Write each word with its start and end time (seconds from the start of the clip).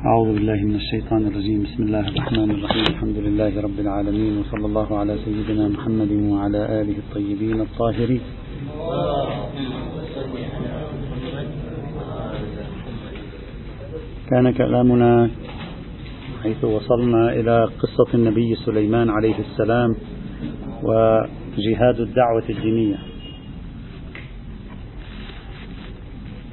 أعوذ 0.00 0.32
بالله 0.34 0.64
من 0.64 0.74
الشيطان 0.74 1.26
الرجيم. 1.26 1.62
بسم 1.62 1.82
الله 1.82 2.08
الرحمن 2.08 2.50
الرحيم. 2.50 2.84
الحمد 2.88 3.16
لله 3.16 3.52
رب 3.60 3.78
العالمين 3.80 4.38
وصلى 4.40 4.66
الله 4.66 4.98
على 4.98 5.18
سيدنا 5.24 5.68
محمد 5.68 6.12
وعلى 6.32 6.60
آله 6.80 6.96
الطيبين 7.04 7.60
الطاهرين. 7.60 8.20
كان 14.30 14.50
كلامنا 14.50 15.30
حيث 16.42 16.64
وصلنا 16.64 17.32
إلى 17.32 17.68
قصة 17.82 18.10
النبي 18.14 18.54
سليمان 18.54 19.10
عليه 19.10 19.38
السلام 19.38 19.90
وجهاد 20.82 22.00
الدعوة 22.00 22.46
الدينية. 22.48 22.98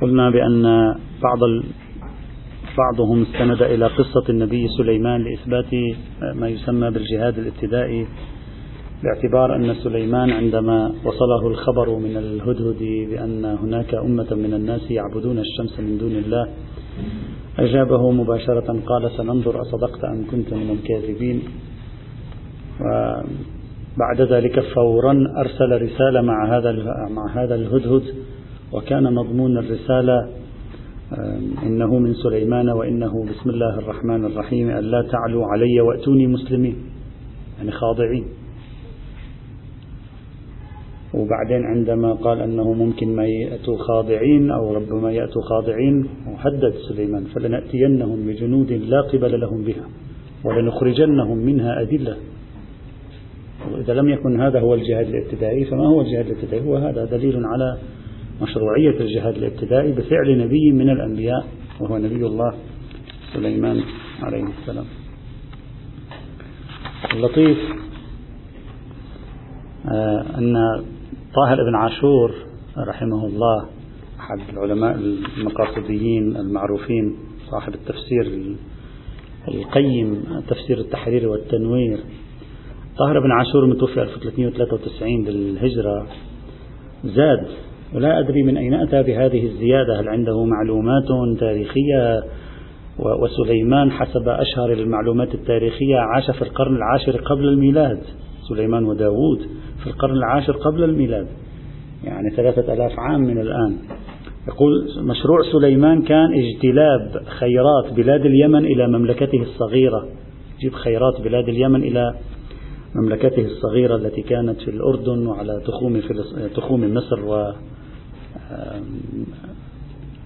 قلنا 0.02 0.30
بأن 0.30 0.64
بعض 1.24 1.42
بعضهم 2.78 3.22
استند 3.22 3.62
إلى 3.62 3.88
قصة 3.88 4.24
النبي 4.30 4.68
سليمان 4.78 5.24
لإثبات 5.24 5.74
ما 6.36 6.48
يسمى 6.50 6.92
بالجهاد 6.92 7.40
الابتدائي 7.40 8.08
باعتبار 9.04 9.56
أن 9.56 9.74
سليمان 9.74 10.32
عندما 10.32 10.94
وصله 11.06 11.48
الخبر 11.48 11.96
من 11.96 12.18
الهدهد 12.18 13.08
بأن 13.10 13.46
هناك 13.46 13.96
أمة 13.96 14.28
من 14.32 14.54
الناس 14.54 14.92
يعبدون 14.92 15.40
الشمس 15.40 15.80
من 15.80 15.98
دون 15.98 16.12
الله 16.12 16.48
أجابه 17.60 18.12
مباشرة 18.12 18.80
قال 18.86 19.12
سننظر 19.18 19.62
أصدقت 19.62 20.04
أم 20.04 20.26
كنت 20.32 20.54
من 20.54 20.70
الكاذبين؟ 20.70 21.44
وبعد 22.82 24.22
ذلك 24.22 24.60
فورا 24.60 25.24
أرسل 25.38 25.82
رسالة 25.82 26.22
مع 26.22 26.58
هذا 26.58 26.72
مع 27.10 27.44
هذا 27.44 27.56
الهدهد 27.56 28.04
وكان 28.72 29.14
مضمون 29.14 29.58
الرسالة 29.58 30.28
إنه 31.64 32.00
من 32.00 32.14
سليمان 32.14 32.70
وإنه 32.70 33.26
بسم 33.26 33.50
الله 33.50 33.80
الرحمن 33.80 34.26
الرحيم. 34.26 34.70
ألا 34.70 35.02
تعلوا 35.02 35.46
علي 35.46 35.82
وأتوني 35.82 36.28
مسلمين 36.28 36.76
يعني 37.58 37.72
خاضعين. 37.72 38.26
وبعدين 41.14 41.66
عندما 41.66 42.14
قال 42.14 42.42
أنه 42.42 42.74
ممكن 42.74 43.16
ما 43.16 43.26
يأتوا 43.26 43.78
خاضعين 43.78 44.52
أو 44.52 44.74
ربما 44.74 45.12
يأتوا 45.12 45.42
خاضعين 45.42 46.08
وحدد 46.34 46.74
سليمان 46.90 47.24
فلنأتينهم 47.24 48.28
بجنود 48.28 48.72
لا 48.72 49.02
قبل 49.02 49.40
لهم 49.40 49.64
بها 49.64 49.88
ولنخرجنهم 50.44 51.38
منها 51.38 51.82
أدلة 51.82 52.18
وإذا 53.72 53.94
لم 53.94 54.10
يكن 54.10 54.42
هذا 54.42 54.60
هو 54.60 54.74
الجهاد 54.74 55.08
الابتدائي 55.08 55.66
فما 55.66 55.88
هو 55.88 56.02
الجهاد 56.02 56.26
الابتدائي؟ 56.26 56.66
هو 56.66 56.76
هذا 56.76 57.06
دليل 57.06 57.46
على 57.46 57.78
مشروعية 58.42 59.00
الجهاد 59.00 59.36
الابتدائي 59.38 59.92
بفعل 59.92 60.38
نبي 60.38 60.72
من 60.72 60.90
الأنبياء 60.90 61.48
وهو 61.80 61.98
نبي 61.98 62.26
الله 62.26 62.54
سليمان 63.34 63.84
عليه 64.22 64.44
السلام. 64.62 64.86
اللطيف 67.14 67.58
آه، 69.92 70.26
أن 70.38 70.56
طاهر 71.34 71.64
بن 71.70 71.76
عاشور 71.76 72.36
رحمه 72.78 73.26
الله 73.26 73.66
أحد 74.20 74.40
العلماء 74.54 74.96
المقاصديين 75.38 76.36
المعروفين 76.38 77.16
صاحب 77.52 77.74
التفسير 77.74 78.56
القيم 79.48 80.24
تفسير 80.48 80.78
التحرير 80.80 81.28
والتنوير. 81.28 82.00
طاهر 82.98 83.20
بن 83.20 83.32
عاشور 83.32 83.66
متوفي 83.66 84.02
1393 84.02 85.26
للهجرة 85.26 86.08
زاد 87.04 87.48
ولا 87.96 88.20
أدري 88.20 88.44
من 88.44 88.58
أين 88.58 88.74
أتى 88.74 89.04
بهذه 89.04 89.46
الزيادة. 89.46 90.00
هل 90.00 90.08
عنده 90.08 90.46
معلومات 90.46 91.40
تاريخية؟ 91.40 92.24
وسليمان 93.00 93.92
حسب 93.92 94.30
أشهر 94.30 94.72
المعلومات 94.72 95.36
التاريخية 95.36 95.96
عاش 95.98 96.32
في 96.32 96.42
القرن 96.42 96.76
العاشر 96.76 97.22
قبل 97.22 97.48
الميلاد. 97.48 98.00
سليمان 98.50 98.86
وداود 98.86 99.40
في 99.84 99.88
القرن 99.88 100.16
العاشر 100.16 100.54
قبل 100.54 100.84
الميلاد. 100.84 101.28
يعني 102.04 102.30
ثلاثة 102.36 102.74
ألاف 102.74 103.00
عام 103.00 103.22
من 103.22 103.38
الآن. 103.38 103.78
يقول 104.48 104.72
مشروع 104.98 105.40
سليمان 105.52 106.02
كان 106.02 106.28
اجتلاب 106.34 107.24
خيرات 107.40 107.94
بلاد 107.96 108.26
اليمن 108.26 108.66
إلى 108.66 108.88
مملكته 108.88 109.42
الصغيرة. 109.42 110.06
جيب 110.62 110.74
خيرات 110.74 111.22
بلاد 111.22 111.50
اليمن 111.50 111.84
إلى 111.84 112.14
مملكته 112.98 113.46
الصغيرة 113.46 113.96
التي 113.96 114.22
كانت 114.22 114.62
في 114.62 114.72
الأردن 114.72 115.28
وعلى 115.28 115.62
تخوم, 115.66 116.02
تخوم 116.56 116.94
مصر 116.94 117.26
و 117.26 117.54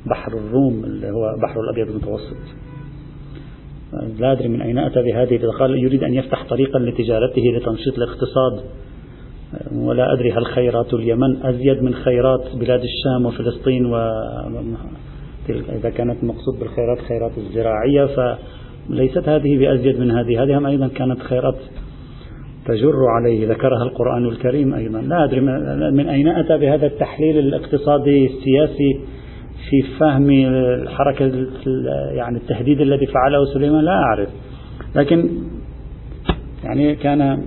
بحر 0.05 0.37
الروم 0.37 0.83
اللي 0.83 1.11
هو 1.11 1.35
بحر 1.43 1.61
الأبيض 1.61 1.87
المتوسط. 1.87 2.37
لا 4.19 4.31
أدري 4.31 4.47
من 4.47 4.61
أين 4.61 4.77
أتى 4.77 5.01
بهذه 5.01 5.51
قال 5.59 5.83
يريد 5.83 6.03
أن 6.03 6.13
يفتح 6.13 6.47
طريقا 6.49 6.79
لتجارته 6.79 7.41
لتنشيط 7.41 7.93
الاقتصاد. 7.97 8.63
ولا 9.75 10.13
أدري 10.13 10.31
هل 10.31 10.45
خيرات 10.45 10.93
اليمن 10.93 11.45
أزيد 11.45 11.83
من 11.83 11.93
خيرات 11.93 12.55
بلاد 12.55 12.81
الشام 12.83 13.25
وفلسطين 13.25 13.85
و 13.85 13.95
إذا 15.49 15.89
كانت 15.89 16.23
مقصود 16.23 16.59
بالخيرات 16.59 16.99
خيرات 16.99 17.31
الزراعية 17.37 18.05
فليست 18.05 19.29
هذه 19.29 19.57
بأزيد 19.57 19.99
من 19.99 20.11
هذه. 20.11 20.43
هذه 20.43 20.67
أيضا 20.67 20.87
كانت 20.87 21.19
خيرات 21.19 21.57
تجر 22.65 23.05
عليه 23.05 23.49
ذكرها 23.49 23.83
القرآن 23.83 24.25
الكريم 24.25 24.73
أيضا. 24.73 25.01
لا 25.01 25.23
أدري 25.23 25.41
من 25.91 26.09
أين 26.09 26.27
أتى 26.27 26.57
بهذا 26.57 26.85
التحليل 26.87 27.37
الاقتصادي 27.39 28.25
السياسي 28.25 28.99
في 29.69 29.81
فهم 29.99 30.29
الحركة 30.29 31.25
يعني 32.11 32.37
التهديد 32.37 32.81
الذي 32.81 33.05
فعله 33.05 33.45
سليمان؟ 33.53 33.83
لا 33.83 33.91
أعرف. 33.91 34.29
لكن 34.95 35.29
يعني 36.63 36.95
كان 36.95 37.43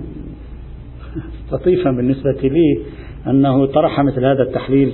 لطيفا 1.51 1.91
بالنسبة 1.91 2.37
لي 2.43 2.79
أنه 3.27 3.65
طرح 3.65 3.99
مثل 3.99 4.25
هذا 4.25 4.43
التحليل 4.43 4.91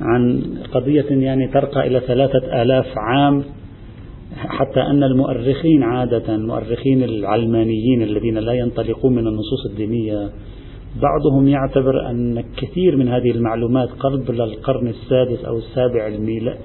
عن 0.00 0.42
قضية 0.72 1.06
يعني 1.10 1.48
ترقى 1.48 1.86
إلى 1.86 2.00
ثلاثة 2.00 2.62
آلاف 2.62 2.86
عام 2.96 3.44
حتى 4.36 4.80
أن 4.80 5.02
المؤرخين 5.02 5.82
عادة 5.82 6.34
المؤرخين 6.34 7.02
العلمانيين 7.02 8.02
الذين 8.02 8.38
لا 8.38 8.52
ينطلقون 8.52 9.12
من 9.12 9.26
النصوص 9.26 9.66
الدينية 9.70 10.30
بعضهم 11.02 11.48
يعتبر 11.48 12.10
أن 12.10 12.44
كثير 12.56 12.96
من 12.96 13.08
هذه 13.08 13.30
المعلومات 13.30 13.88
قبل 13.88 14.40
القرن 14.40 14.88
السادس 14.88 15.44
أو 15.44 15.58
السابع 15.58 16.06
الميلاد 16.06 16.58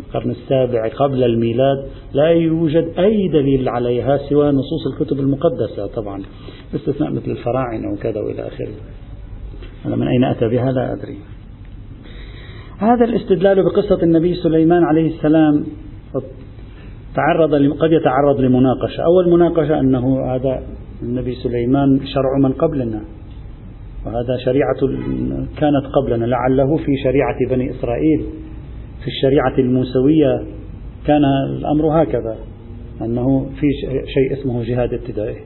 القرن 0.00 0.30
السابع 0.30 0.88
قبل 0.88 1.24
الميلاد 1.24 1.88
لا 2.12 2.28
يوجد 2.28 2.92
أي 2.98 3.28
دليل 3.28 3.68
عليها 3.68 4.16
سوى 4.16 4.50
نصوص 4.50 4.86
الكتب 4.92 5.20
المقدسة 5.20 5.86
طبعا 5.86 6.22
باستثناء 6.72 7.10
مثل 7.10 7.30
الفراعنة 7.30 7.92
وكذا 7.92 8.20
وإلى 8.20 8.46
آخره. 8.46 8.74
من 9.84 10.08
أين 10.08 10.24
أتى 10.24 10.48
بها؟ 10.48 10.72
لا 10.72 10.92
أدري. 10.92 11.18
هذا 12.78 13.04
الاستدلال 13.04 13.64
بقصة 13.64 14.02
النبي 14.02 14.34
سليمان 14.34 14.84
عليه 14.84 15.16
السلام 15.16 15.64
تعرض 17.14 17.54
قد 17.54 17.92
يتعرض 17.92 18.40
لمناقشة. 18.40 19.02
أول 19.02 19.30
مناقشة 19.30 19.80
أنه 19.80 20.34
هذا 20.34 20.62
النبي 21.02 21.34
سليمان 21.34 22.00
شرع 22.14 22.38
من 22.42 22.52
قبلنا 22.52 23.00
وهذا 24.06 24.36
شريعة 24.44 24.80
كانت 25.56 25.86
قبلنا. 25.94 26.24
لعله 26.24 26.76
في 26.76 26.96
شريعة 27.04 27.36
بني 27.50 27.70
إسرائيل 27.70 28.24
في 29.00 29.06
الشريعة 29.06 29.58
الموسوية 29.58 30.44
كان 31.06 31.24
الأمر 31.58 32.02
هكذا 32.02 32.36
أنه 33.02 33.46
في 33.60 33.66
شيء 34.06 34.40
اسمه 34.40 34.64
جهاد 34.64 34.94
ابتدائي 34.94 35.36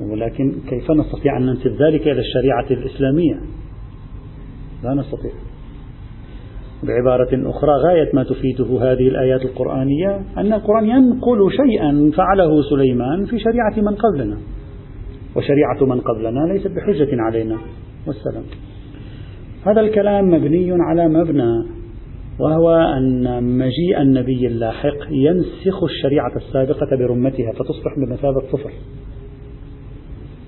ولكن 0.00 0.52
كيف 0.68 0.90
نستطيع 0.90 1.36
أن 1.36 1.46
ننسب 1.46 1.82
ذلك 1.82 2.08
إلى 2.08 2.20
الشريعة 2.20 2.66
الإسلامية؟ 2.70 3.40
لا 4.84 4.94
نستطيع. 4.94 5.30
بعبارة 6.82 7.50
أخرى 7.50 7.70
غاية 7.86 8.10
ما 8.14 8.24
تفيده 8.24 8.64
هذه 8.64 9.08
الآيات 9.08 9.42
القرآنية 9.42 10.20
أن 10.38 10.52
القرآن 10.52 10.84
ينقل 10.84 11.50
شيئا 11.50 12.10
فعله 12.16 12.62
سليمان 12.70 13.24
في 13.24 13.38
شريعة 13.38 13.90
من 13.90 13.94
قبلنا. 13.94 14.36
وشريعة 15.36 15.84
من 15.94 16.00
قبلنا 16.00 16.52
ليست 16.52 16.70
بحجة 16.70 17.08
علينا. 17.12 17.58
والسلام. 18.06 18.44
هذا 19.66 19.80
الكلام 19.80 20.30
مبني 20.30 20.72
على 20.72 21.08
مبنى 21.08 21.64
وهو 22.38 22.70
أن 22.70 23.44
مجيء 23.58 24.02
النبي 24.02 24.46
اللاحق 24.46 24.96
ينسخ 25.10 25.84
الشريعة 25.84 26.36
السابقة 26.36 26.96
برمتها 26.96 27.52
فتصبح 27.52 27.94
بمثابة 27.96 28.40
صفر 28.52 28.70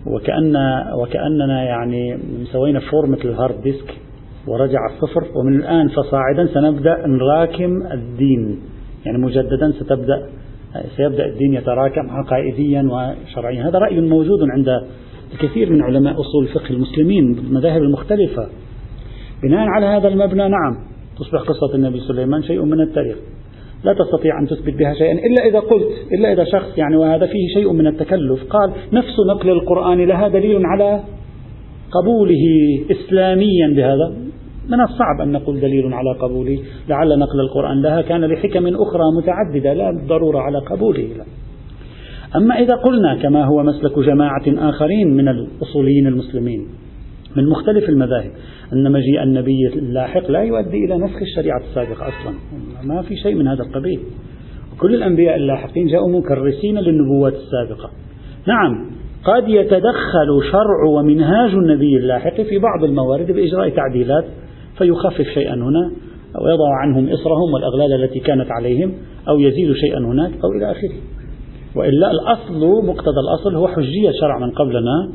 وكأن 0.07 0.57
وكأننا 1.03 1.65
يعني 1.65 2.19
مسوينا 2.41 2.81
format 2.81 3.19
ال 3.25 3.32
hard 3.32 3.63
disk 3.63 3.95
ورجع 4.47 4.79
الصفر 4.87 5.39
ومن 5.39 5.57
الآن 5.57 5.89
فصاعدا 5.89 6.47
سنبدأ 6.47 7.07
نراكم 7.07 7.83
الدين. 7.93 8.61
يعني 9.07 9.19
مجددا 9.19 9.73
ستبدأ 9.81 10.27
سيبدأ 10.97 11.27
الدين 11.27 11.55
يتراكم 11.55 12.11
عقائديا 12.11 12.83
وشرعيا. 12.83 13.69
هذا 13.69 13.79
رأي 13.79 14.01
موجود 14.01 14.43
عند 14.51 14.69
الكثير 15.33 15.71
من 15.71 15.83
علماء 15.83 16.21
أصول 16.21 16.45
الفقه 16.45 16.71
المسلمين 16.71 17.35
بالمذاهب 17.35 17.83
المختلفة. 17.83 18.49
بناء 19.43 19.69
على 19.69 19.87
هذا 19.87 20.09
المبنى 20.09 20.49
نعم 20.49 20.75
تصبح 21.19 21.41
قصة 21.41 21.75
النبي 21.75 22.01
سليمان 22.01 22.43
شيء 22.43 22.63
من 22.65 22.81
التاريخ. 22.81 23.17
لا 23.85 23.93
تستطيع 23.93 24.41
أن 24.41 24.47
تثبت 24.47 24.75
بها 24.75 24.95
شيئا 24.95 25.13
إلا 25.13 25.47
إذا 25.49 25.61
قلت 25.61 25.89
إلا 26.13 26.33
إذا 26.33 26.45
شخص 26.45 26.79
يعني 26.79 26.97
وهذا 26.97 27.27
فيه 27.27 27.55
شيء 27.55 27.73
من 27.73 27.87
التكلف. 27.87 28.45
قال 28.51 28.73
نفس 28.93 29.17
نقل 29.29 29.51
القرآن 29.51 30.05
لها 30.05 30.29
دليل 30.29 30.67
على 30.67 31.01
قبوله 31.91 32.45
إسلاميا 32.91 33.69
بهذا. 33.77 34.15
من 34.69 34.81
الصعب 34.81 35.21
أن 35.23 35.33
نقول 35.33 35.61
دليل 35.61 35.95
على 35.95 36.13
قبوله 36.21 36.59
لعل 36.89 37.19
نقل 37.19 37.41
القرآن 37.41 37.83
لها 37.83 38.03
كان 38.03 38.25
لحكم 38.25 38.67
أخرى 38.67 39.03
متعددة 39.17 39.73
لا 39.73 39.91
بالضرورة 39.91 40.39
على 40.39 40.59
قبوله 40.59 41.09
لا. 41.19 41.25
أما 42.37 42.59
إذا 42.59 42.75
قلنا 42.75 43.23
كما 43.23 43.45
هو 43.45 43.63
مسلك 43.63 43.99
جماعة 43.99 44.43
آخرين 44.47 45.17
من 45.17 45.29
الأصوليين 45.29 46.07
المسلمين 46.07 46.67
من 47.37 47.49
مختلف 47.49 47.89
المذاهب 47.89 48.31
أن 48.73 48.93
مجيء 48.93 49.23
النبي 49.23 49.67
اللاحق 49.77 50.31
لا 50.31 50.43
يؤدي 50.43 50.85
إلى 50.85 50.97
نسخ 50.97 51.23
الشريعة 51.23 51.59
السابقة 51.59 52.09
أصلا. 52.09 52.35
ما 52.85 53.03
في 53.03 53.17
شيء 53.17 53.35
من 53.35 53.49
هذا 53.49 53.63
القبيل. 53.63 54.01
كل 54.81 54.95
الأنبياء 54.95 55.37
اللاحقين 55.37 55.87
جاءوا 55.87 56.11
مكرسين 56.11 56.79
للنبوات 56.79 57.33
السابقة. 57.33 57.91
نعم 58.47 58.91
قد 59.25 59.49
يتدخل 59.49 60.51
شرع 60.53 60.85
ومنهاج 60.89 61.51
النبي 61.51 61.97
اللاحق 61.97 62.41
في 62.41 62.59
بعض 62.59 62.85
الموارد 62.85 63.33
بإجراء 63.33 63.69
تعديلات 63.69 64.25
فيخفف 64.79 65.27
شيئا 65.35 65.55
هنا 65.55 65.91
أو 66.39 66.47
يضع 66.47 66.75
عنهم 66.83 67.09
إصرهم 67.09 67.53
والأغلال 67.55 68.05
التي 68.05 68.21
كانت 68.21 68.51
عليهم 68.51 68.93
أو 69.29 69.39
يزيد 69.39 69.73
شيئا 69.73 69.99
هناك 69.99 70.31
أو 70.45 70.53
إلى 70.59 70.71
آخره. 70.71 70.95
وإلا 71.77 72.11
الأصل 72.11 72.87
مقتضى 72.87 73.21
الأصل 73.21 73.55
هو 73.55 73.69
حجية 73.69 74.11
شرع 74.21 74.39
من 74.39 74.51
قبلنا 74.51 75.11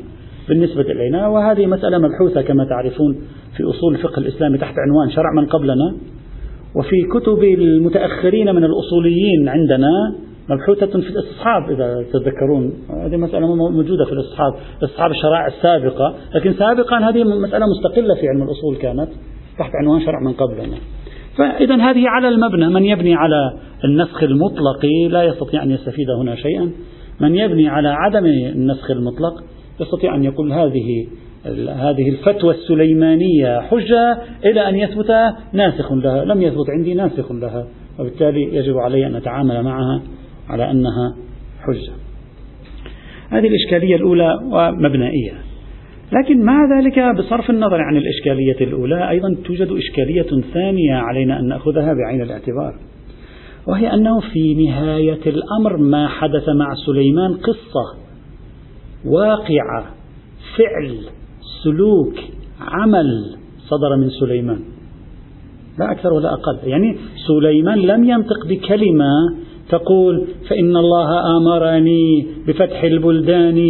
بالنسبة 0.48 0.82
إلينا 0.82 1.28
وهذه 1.28 1.66
مسألة 1.66 1.98
مبحوثة 1.98 2.42
كما 2.42 2.64
تعرفون 2.64 3.16
في 3.56 3.62
أصول 3.62 3.94
الفقه 3.94 4.20
الإسلامي 4.20 4.58
تحت 4.58 4.74
عنوان 4.78 5.10
شرع 5.10 5.32
من 5.36 5.46
قبلنا. 5.46 5.94
وفي 6.76 6.96
كتب 7.14 7.44
المتأخرين 7.44 8.54
من 8.54 8.64
الأصوليين 8.64 9.48
عندنا 9.48 10.14
مبحوثة 10.48 10.86
في 10.86 11.08
الاستصحاب 11.10 11.70
إذا 11.70 12.04
تتذكرون 12.12 12.72
هذه 13.04 13.16
مسألة 13.16 13.54
موجودة 13.70 14.04
في 14.04 14.12
الاستصحاب 14.12 14.54
استصحاب 14.82 15.10
الشرائع 15.10 15.46
السابقة. 15.46 16.14
لكن 16.34 16.52
سابقا 16.52 16.98
هذه 16.98 17.24
مسألة 17.24 17.66
مستقلة 17.66 18.14
في 18.14 18.28
علم 18.28 18.42
الأصول 18.42 18.76
كانت. 18.76 19.08
تحت 19.60 19.70
عنوان 19.74 20.00
شرع 20.00 20.20
من 20.20 20.32
قبلنا. 20.32 20.76
فإذا 21.36 21.76
هذه 21.76 22.08
على 22.08 22.28
المبنى. 22.28 22.68
من 22.68 22.84
يبني 22.84 23.14
على 23.14 23.52
النسخ 23.84 24.22
المطلق 24.22 24.86
لا 25.10 25.22
يستطيع 25.22 25.62
أن 25.62 25.70
يستفيد 25.70 26.10
هنا 26.20 26.34
شيئا. 26.34 26.70
من 27.20 27.36
يبني 27.36 27.68
على 27.68 27.88
عدم 27.88 28.26
النسخ 28.26 28.90
المطلق 28.90 29.44
يستطيع 29.80 30.14
أن 30.14 30.24
يقول 30.24 30.52
هذه 30.52 31.06
هذه 31.68 32.08
الفتوى 32.08 32.54
السليمانية 32.54 33.60
حجة 33.60 34.18
إلى 34.44 34.68
أن 34.68 34.76
يثبت 34.76 35.10
ناسخ 35.52 35.92
لها. 35.92 36.24
لم 36.24 36.42
يثبت 36.42 36.70
عندي 36.78 36.94
ناسخ 36.94 37.32
لها. 37.32 37.66
وبالتالي 37.98 38.56
يجب 38.56 38.76
علي 38.76 39.06
أن 39.06 39.14
أتعامل 39.14 39.62
معها 39.62 40.02
على 40.48 40.70
أنها 40.70 41.16
حجة. 41.60 41.92
هذه 43.30 43.48
الإشكالية 43.48 43.96
الأولى 43.96 44.38
ومبنائية. 44.52 45.49
لكن 46.12 46.42
مع 46.42 46.78
ذلك 46.78 47.16
بصرف 47.18 47.50
النظر 47.50 47.80
عن 47.80 47.96
الإشكالية 47.96 48.66
الأولى 48.66 49.10
أيضا 49.10 49.36
توجد 49.44 49.72
إشكالية 49.72 50.42
ثانية 50.52 50.94
علينا 50.94 51.40
أن 51.40 51.48
نأخذها 51.48 51.94
بعين 51.94 52.22
الاعتبار 52.22 52.74
وهي 53.66 53.94
أنه 53.94 54.20
في 54.20 54.54
نهاية 54.54 55.20
الأمر 55.26 55.76
ما 55.76 56.08
حدث 56.08 56.48
مع 56.48 56.74
سليمان 56.86 57.34
قصة 57.34 57.98
واقعة 59.04 59.94
فعل 60.56 60.98
سلوك 61.64 62.14
عمل 62.60 63.36
صدر 63.58 63.96
من 63.96 64.10
سليمان 64.10 64.60
لا 65.78 65.92
أكثر 65.92 66.12
ولا 66.12 66.32
أقل 66.32 66.58
يعني 66.68 66.96
سليمان 67.26 67.78
لم 67.78 68.04
ينطق 68.04 68.46
بكلمة 68.46 69.10
تقول 69.68 70.26
فإن 70.48 70.76
الله 70.76 71.36
آمرني 71.36 72.26
بفتح 72.46 72.82
البلدان 72.84 73.64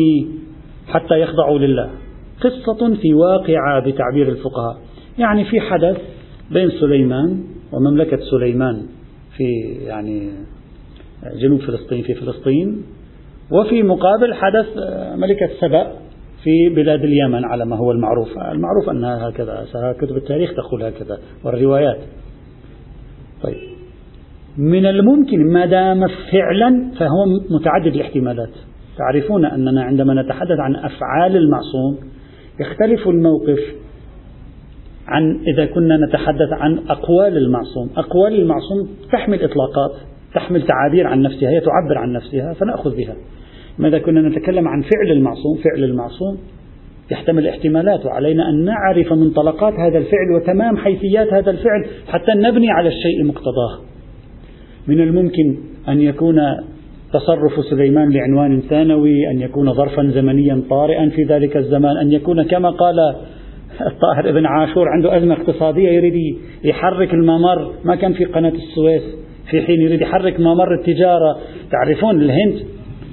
حتى 0.89 1.21
يخضعوا 1.21 1.59
لله. 1.59 1.91
قصة 2.41 2.95
في 2.95 3.15
واقعة 3.15 3.81
بتعبير 3.81 4.29
الفقهاء. 4.29 4.79
يعني 5.19 5.45
في 5.45 5.61
حدث 5.61 5.97
بين 6.51 6.71
سليمان 6.71 7.45
ومملكة 7.73 8.19
سليمان 8.31 8.87
في 9.37 9.45
يعني 9.87 10.31
جنوب 11.37 11.61
فلسطين 11.61 12.03
في 12.03 12.15
فلسطين 12.15 12.83
وفي 13.51 13.83
مقابل 13.83 14.35
حدث 14.35 14.67
ملكة 15.17 15.49
سبأ 15.61 15.93
في 16.43 16.69
بلاد 16.69 17.05
اليمن 17.05 17.45
على 17.45 17.65
ما 17.65 17.77
هو 17.77 17.93
المعروف. 17.93 18.29
المعروف 18.39 18.91
أنها 18.91 19.29
هكذا 19.29 19.67
كتب 20.01 20.17
التاريخ 20.17 20.51
تقول 20.55 20.83
هكذا 20.83 21.19
والروايات. 21.45 21.99
طيب. 23.43 23.57
من 24.59 24.87
الممكن 24.87 25.53
ما 25.53 25.67
دام 25.67 26.07
فعلا 26.33 26.91
فهو 26.99 27.27
متعدد 27.51 27.95
الاحتمالات. 27.95 28.51
تعرفون 28.99 29.45
أننا 29.45 29.83
عندما 29.83 30.23
نتحدث 30.23 30.59
عن 30.59 30.77
أفعال 30.77 31.37
المعصوم 31.37 31.99
يختلف 32.61 33.09
الموقف 33.09 33.61
عن 35.09 35.41
إذا 35.55 35.67
كنا 35.67 35.97
نتحدث 36.07 36.53
عن 36.53 36.79
أقوال 36.79 37.37
المعصوم. 37.37 37.91
أقوال 37.97 38.35
المعصوم 38.35 38.89
تحمل 39.13 39.45
إطلاقات 39.45 39.93
تحمل 40.35 40.63
تعابير 40.63 41.07
عن 41.07 41.23
نفسها 41.23 41.51
هي 41.51 41.61
تعبر 41.61 41.99
عن 41.99 42.13
نفسها 42.13 42.53
فنأخذ 42.53 42.97
بها. 42.97 43.17
ماذا 43.79 43.99
كنا 43.99 44.29
نتكلم 44.29 44.69
عن 44.69 44.83
فعل 44.83 45.13
المعصوم 45.13 45.57
فعل 45.65 45.85
المعصوم 45.85 46.39
يحتمل 47.11 47.49
احتمالات 47.49 48.07
وعلينا 48.07 48.49
أن 48.49 48.65
نعرف 48.65 49.13
منطلقات 49.13 49.75
هذا 49.75 49.99
الفعل 49.99 50.33
وتمام 50.35 50.77
حيثيات 50.77 51.33
هذا 51.33 51.51
الفعل 51.51 51.87
حتى 52.09 52.33
نبني 52.37 52.71
على 52.71 52.89
الشيء 52.89 53.25
مقتضاه. 53.25 53.79
من 54.87 55.01
الممكن 55.01 55.59
أن 55.89 56.01
يكون 56.01 56.39
تصرف 57.13 57.65
سليمان 57.71 58.13
لعنوان 58.13 58.61
ثانوي 58.61 59.31
أن 59.31 59.41
يكون 59.41 59.75
ظرفا 59.75 60.11
زمنيا 60.15 60.63
طارئا 60.71 61.09
في 61.09 61.23
ذلك 61.23 61.57
الزمان 61.57 61.97
أن 61.97 62.13
يكون 62.13 62.43
كما 62.43 62.71
قال 62.71 63.15
الطاهر 63.87 64.29
ابن 64.29 64.47
عاشور 64.47 64.89
عنده 64.89 65.17
أزمة 65.17 65.35
اقتصادية 65.35 65.89
يريد 65.89 66.39
يحرك 66.65 67.15
الممر 67.15 67.73
ما 67.85 67.97
كان 67.97 68.13
في 68.13 68.25
قناة 68.25 68.53
السويس 68.53 69.03
في 69.51 69.63
حين 69.63 69.81
يريد 69.81 70.01
يحرك 70.01 70.41
ممر 70.41 70.75
التجارة. 70.75 71.39
تعرفون 71.71 72.23
الهند؟ 72.23 72.63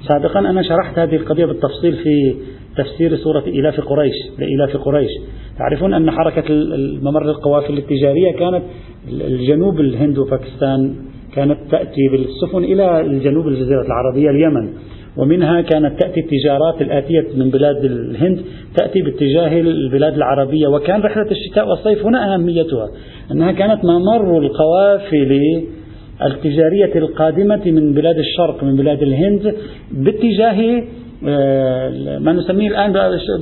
سابقا 0.08 0.38
أنا 0.38 0.62
شرحت 0.62 0.98
هذه 0.98 1.16
القضية 1.16 1.44
بالتفصيل 1.44 1.92
في 1.92 2.34
تفسير 2.76 3.16
سورة 3.16 3.44
إلاف 3.46 3.80
قريش 3.80 4.14
لإلاف 4.38 4.76
قريش. 4.76 5.10
تعرفون 5.58 5.94
أن 5.94 6.10
حركة 6.10 6.44
الممر 6.48 7.22
القوافل 7.22 7.78
التجارية 7.78 8.32
كانت 8.32 8.62
الجنوب 9.08 9.80
الهند 9.80 10.18
وباكستان 10.18 10.94
كانت 11.38 11.58
تأتي 11.70 12.08
بالسفن 12.08 12.64
إلى 12.64 13.00
الجنوب 13.00 13.48
الجزيرة 13.48 13.82
العربية 13.82 14.30
اليمن. 14.30 14.68
ومنها 15.16 15.60
كانت 15.60 16.00
تأتي 16.00 16.20
التجارات 16.20 16.82
الآتية 16.82 17.26
من 17.36 17.50
بلاد 17.50 17.84
الهند 17.84 18.40
تأتي 18.76 19.02
باتجاه 19.02 19.60
البلاد 19.60 20.14
العربية. 20.14 20.68
وكان 20.68 21.00
رحلة 21.00 21.30
الشتاء 21.30 21.68
والصيف 21.68 22.06
هنا 22.06 22.34
أهميتها 22.34 22.86
أنها 23.32 23.52
كانت 23.52 23.84
ممر 23.84 24.38
القوافل 24.38 25.62
التجارية 26.22 26.98
القادمة 26.98 27.62
من 27.66 27.92
بلاد 27.92 28.18
الشرق 28.18 28.64
من 28.64 28.76
بلاد 28.76 29.02
الهند 29.02 29.54
باتجاه 29.92 30.82
آه، 31.28 32.18
ما 32.18 32.32
نسميه 32.32 32.68
الآن 32.68 32.92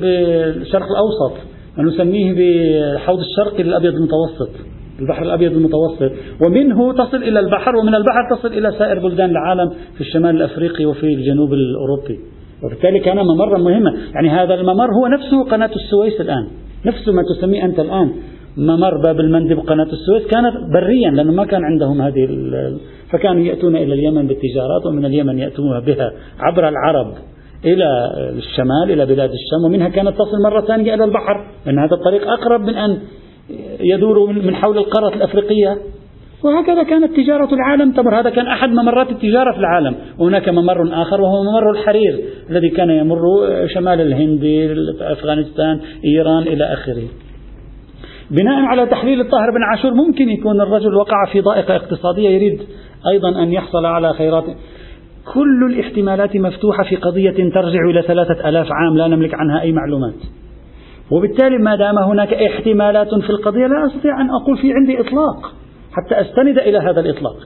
بالشرق 0.01 0.87
الأوسط. 0.91 1.37
ما 1.77 1.85
نسميه 1.85 2.33
بحوض 2.33 3.19
الشرق 3.19 3.61
الأبيض 3.61 3.93
المتوسط. 3.95 4.51
البحر 5.01 5.23
الأبيض 5.23 5.53
المتوسط. 5.53 6.13
ومنه 6.47 6.93
تصل 6.93 7.17
إلى 7.17 7.41
البحر 7.41 7.77
ومن 7.77 7.95
البحر 7.95 8.37
تصل 8.37 8.49
إلى 8.49 8.73
سائر 8.79 8.99
بلدان 8.99 9.31
العالم 9.31 9.71
في 9.95 10.01
الشمال 10.01 10.37
الأفريقي 10.37 10.87
وفي 10.87 11.07
الجنوب 11.07 11.53
الأوروبي. 11.53 12.21
وبالتالي 12.65 13.01
كان 13.01 13.17
ممرا 13.17 13.59
مهما. 13.59 13.97
يعني 14.15 14.29
هذا 14.31 14.55
الممر 14.55 14.89
هو 15.01 15.07
نفسه 15.07 15.45
قناة 15.45 15.71
السويس 15.77 16.21
الآن. 16.21 16.47
نفس 16.87 17.09
ما 17.09 17.23
تسميه 17.23 17.65
أنت 17.65 17.81
الآن. 17.81 18.13
ممر 18.57 19.03
باب 19.05 19.21
المندب 19.21 19.59
قناة 19.59 19.89
السويس 19.93 20.27
كانت 20.31 20.55
بريا 20.73 21.11
لأنه 21.11 21.33
ما 21.33 21.45
كان 21.45 21.65
عندهم 21.65 22.03
هذه 22.03 22.29
فكانوا 23.13 23.43
يأتون 23.43 23.77
إلى 23.77 23.95
اليمن 23.95 24.27
بالتجارات 24.27 24.87
ومن 24.87 25.05
اليمن 25.05 25.39
يأتون 25.39 25.81
بها 25.81 26.13
عبر 26.41 26.69
العرب 26.69 27.15
إلى 27.65 27.87
الشمال 28.37 28.91
إلى 28.91 29.07
بلاد 29.07 29.31
الشام. 29.31 29.65
ومنها 29.65 29.89
كانت 29.89 30.09
تصل 30.09 30.43
مرة 30.43 30.61
ثانية 30.61 30.95
إلى 30.95 31.05
البحر. 31.05 31.47
لأن 31.67 31.79
هذا 31.79 31.95
الطريق 31.95 32.29
أقرب 32.29 32.61
من 32.61 32.75
أن 32.75 32.99
يدور 33.81 34.33
من 34.33 34.55
حول 34.55 34.79
القارة 34.79 35.15
الأفريقية. 35.15 35.79
وهكذا 36.45 36.83
كانت 36.83 37.17
تجارة 37.17 37.55
العالم 37.55 37.93
تمر. 37.93 38.21
هذا 38.21 38.31
كان 38.31 38.47
أحد 38.47 38.69
ممرات 38.69 39.11
التجارة 39.11 39.53
في 39.53 39.59
العالم. 39.59 39.95
وهناك 40.19 40.49
ممر 40.49 41.03
آخر 41.03 41.21
وهو 41.21 41.43
ممر 41.43 41.71
الحرير 41.71 42.21
الذي 42.51 42.71
كان 42.71 42.91
يمر 42.91 43.19
شمال 43.75 44.01
الهند 44.01 44.45
أفغانستان 45.01 45.81
إيران 46.05 46.43
إلى 46.43 46.65
آخره. 46.65 47.03
بناء 48.31 48.65
على 48.65 48.87
تحليل 48.87 49.21
الطاهر 49.21 49.51
بن 49.51 49.63
عاشور 49.63 49.95
ممكن 49.95 50.29
يكون 50.29 50.61
الرجل 50.61 50.95
وقع 50.95 51.27
في 51.33 51.41
ضائقة 51.41 51.77
اقتصادية. 51.77 52.29
يريد 52.29 52.61
أيضا 53.13 53.43
أن 53.43 53.53
يحصل 53.53 53.87
على 53.87 54.13
خيرات. 54.13 54.45
كل 55.35 55.73
الاحتمالات 55.73 56.37
مفتوحة 56.37 56.85
في 56.85 56.97
قضية 56.97 57.51
ترجع 57.51 57.91
إلى 57.91 58.03
ثلاثة 58.03 58.49
ألاف 58.49 58.67
عام. 58.71 58.97
لا 58.97 59.09
نملك 59.09 59.35
عنها 59.35 59.61
أي 59.61 59.73
معلومات. 59.73 60.15
وبالتالي 61.11 61.59
ما 61.59 61.77
دام 61.77 61.99
هناك 61.99 62.35
احتمالات 62.35 63.09
في 63.09 63.31
القضية 63.31 63.67
لا 63.67 63.87
أستطيع 63.87 64.21
أن 64.21 64.31
أقول 64.31 64.59
في 64.59 64.73
عندي 64.73 65.01
إطلاق 65.01 65.53
حتى 65.93 66.21
أستند 66.21 66.59
إلى 66.59 66.79
هذا 66.79 67.01
الإطلاق. 67.01 67.37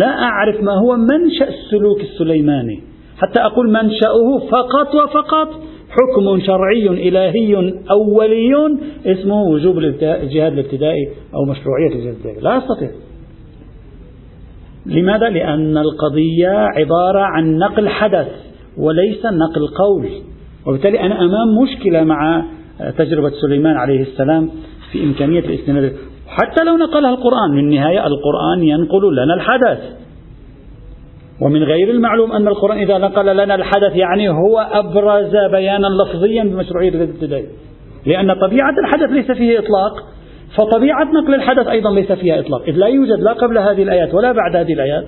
لا 0.00 0.06
أعرف 0.06 0.62
ما 0.62 0.72
هو 0.72 0.96
منشأ 0.96 1.48
السلوك 1.48 2.00
السليماني. 2.00 2.82
حتى 3.18 3.40
أقول 3.40 3.68
منشأه 3.72 4.38
فقط 4.50 4.94
وفقط. 4.94 5.48
حكم 5.90 6.40
شرعي 6.40 7.08
إلهي 7.08 7.72
أولي 7.90 8.78
اسمه 9.06 9.42
وجوب 9.42 9.78
الجهاد 9.78 10.52
الابتدائي 10.52 11.08
أو 11.34 11.44
مشروعية 11.44 11.88
الجهاد 11.88 12.06
الابتدائي. 12.06 12.40
لا 12.40 12.58
أستطيع. 12.58 12.90
لماذا؟ 14.86 15.28
لأن 15.28 15.78
القضية 15.78 16.50
عبارة 16.50 17.20
عن 17.20 17.58
نقل 17.58 17.88
حدث 17.88 18.28
وليس 18.78 19.26
نقل 19.26 19.68
قول. 19.78 20.08
وبالتالي 20.66 21.00
أنا 21.00 21.20
أمام 21.20 21.62
مشكلة 21.62 22.04
مع 22.04 22.44
تجربة 22.98 23.30
سليمان 23.30 23.76
عليه 23.76 24.00
السلام 24.02 24.50
في 24.92 25.04
إمكانية 25.04 25.40
الاستناد 25.40 25.96
حتى 26.28 26.64
لو 26.64 26.76
نقلها 26.76 27.10
القرآن 27.10 27.50
من 27.50 27.58
النهاية 27.58 28.06
القرآن 28.06 28.62
ينقل 28.62 29.16
لنا 29.16 29.34
الحدث. 29.34 29.78
ومن 31.42 31.62
غير 31.62 31.90
المعلوم 31.90 32.32
أن 32.32 32.48
القرآن 32.48 32.78
إذا 32.78 32.98
نقل 32.98 33.36
لنا 33.36 33.54
الحدث 33.54 33.96
يعني 33.96 34.28
هو 34.28 34.58
أبرز 34.72 35.36
بيانا 35.50 35.86
لفظيا 35.86 36.44
بمشروعية 36.44 36.88
الابتدائي 36.88 37.46
لأن 38.06 38.34
طبيعة 38.34 38.74
الحدث 38.84 39.10
ليس 39.10 39.30
فيه 39.30 39.58
إطلاق 39.58 39.92
فطبيعة 40.56 41.04
نقل 41.04 41.34
الحدث 41.34 41.68
أيضا 41.68 41.90
ليس 41.90 42.12
فيها 42.12 42.40
إطلاق. 42.40 42.62
إذ 42.62 42.74
لا 42.74 42.86
يوجد 42.86 43.20
لا 43.20 43.32
قبل 43.32 43.58
هذه 43.58 43.82
الآيات 43.82 44.14
ولا 44.14 44.32
بعد 44.32 44.56
هذه 44.56 44.72
الآيات 44.72 45.04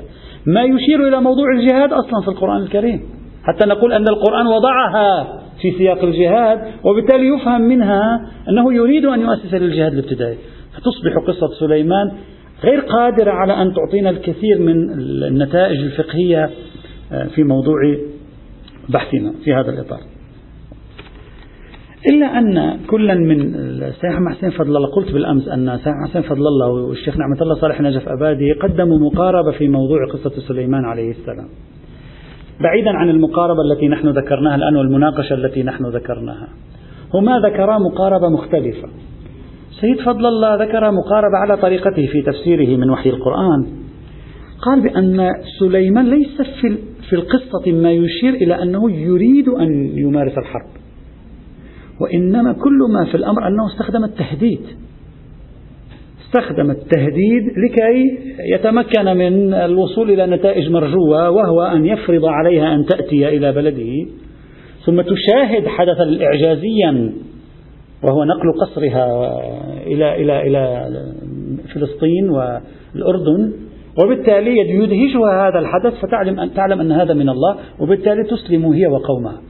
ما 0.47 0.63
يشير 0.63 1.09
إلى 1.09 1.21
موضوع 1.21 1.47
الجهاد 1.59 1.93
أصلا 1.93 2.21
في 2.23 2.29
القرآن 2.29 2.63
الكريم. 2.63 3.01
حتى 3.45 3.67
نقول 3.67 3.93
أن 3.93 4.09
القرآن 4.09 4.47
وضعها 4.47 5.42
في 5.63 5.79
سياق 5.79 6.05
الجهاد 6.05 6.59
وبالتالي 6.85 7.27
يفهم 7.27 7.63
منها 7.63 8.31
أنه 8.49 8.75
يريد 8.75 9.05
أن 9.05 9.21
يؤسس 9.21 9.55
للجهاد 9.55 9.93
الابتدائي. 9.93 10.37
فتصبح 10.73 11.13
قصة 11.27 11.49
سليمان 11.61 12.13
غير 12.65 12.81
قادرة 12.81 13.31
على 13.31 13.63
أن 13.63 13.75
تعطينا 13.75 14.11
الكثير 14.11 14.59
من 14.59 14.91
النتائج 15.29 15.79
الفقهية 15.79 16.51
آه، 17.13 17.25
في 17.25 17.45
موضوع 17.45 17.77
بحثنا 18.89 19.33
في 19.45 19.55
هذا 19.55 19.71
الإطار. 19.71 20.01
إلا 22.11 22.39
أن 22.39 22.79
كلا 22.87 23.15
من 23.15 23.55
السيد 23.55 24.11
حسين 24.31 24.51
فضل 24.51 24.77
الله 24.77 24.89
قلت 24.89 25.13
بالأمس 25.13 25.49
أن 25.49 25.69
السيد 25.69 25.93
حسين 26.09 26.23
فضل 26.23 26.47
الله 26.47 26.69
والشيخ 26.69 27.17
نعمة 27.17 27.43
الله 27.43 27.55
صالح 27.55 27.81
نجف 27.81 28.09
أبادي 28.09 28.53
قدموا 28.53 28.99
مقاربة 28.99 29.51
في 29.51 29.69
موضوع 29.69 29.99
قصة 30.13 30.41
سليمان 30.49 30.85
عليه 30.85 31.11
السلام. 31.11 31.49
بعيدا 32.63 32.91
عن 32.91 33.11
المقاربة 33.11 33.61
التي 33.73 33.89
نحن 33.89 34.09
ذكرناها 34.09 34.55
الآن 34.55 34.77
والمناقشة 34.77 35.35
التي 35.35 35.63
نحن 35.63 35.87
ذكرناها. 35.87 36.49
هما 37.15 37.39
ذكرا 37.39 37.79
مقاربة 37.79 38.29
مختلفة. 38.29 38.89
سيد 39.81 40.01
فضل 40.01 40.27
الله 40.27 40.55
ذكر 40.55 40.91
مقاربة 40.91 41.37
على 41.37 41.57
طريقته 41.57 42.07
في 42.07 42.23
تفسيره 42.23 42.77
من 42.77 42.91
وحي 42.91 43.11
القرآن. 43.11 43.67
قال 44.63 44.81
بأن 44.83 45.31
سليمان 45.61 46.11
ليس 46.11 46.43
في 46.61 46.79
في 47.09 47.17
القصة 47.17 47.73
ما 47.73 47.93
يشير 47.93 48.35
إلى 48.35 48.63
أنه 48.63 48.91
يريد 48.91 49.49
أن 49.49 49.99
يمارس 49.99 50.39
الحرب. 50.39 50.71
وإنما 52.01 52.53
كل 52.53 52.79
ما 52.93 53.05
في 53.05 53.15
الأمر 53.15 53.49
أنه 53.49 53.67
استخدم 53.67 54.05
التهديد. 54.05 54.61
استخدم 56.33 56.71
التهديد 56.71 57.45
لكي 57.45 58.19
يتمكن 58.55 59.05
من 59.05 59.55
الوصول 59.55 60.11
إلى 60.11 60.27
نتائج 60.27 60.71
مرجوة 60.71 61.31
وهو 61.31 61.63
أن 61.63 61.87
يفرض 61.87 62.25
عليها 62.25 62.75
أن 62.75 62.87
تأتي 62.87 63.29
إلى 63.29 63.53
بلده. 63.53 64.07
ثم 64.87 65.01
تشاهد 65.01 65.67
حدثا 65.67 66.19
إعجازيا 66.23 67.13
وهو 68.03 68.25
نقل 68.25 68.53
قصرها 68.61 69.07
إلى 69.87 70.23
إلى 70.23 70.47
إلى 70.47 70.91
فلسطين 71.75 72.31
والأردن. 72.31 73.53
وبالتالي 74.05 74.59
يدهشها 74.59 75.49
هذا 75.49 75.59
الحدث 75.59 75.95
فتعلم 76.03 76.41
أن 76.41 76.55
تعلم 76.55 76.81
أن 76.81 76.93
هذا 76.93 77.15
من 77.15 77.29
الله 77.29 77.57
وبالتالي 77.81 78.25
تسلم 78.25 78.67
هي 78.67 78.87
وقومها. 78.87 79.43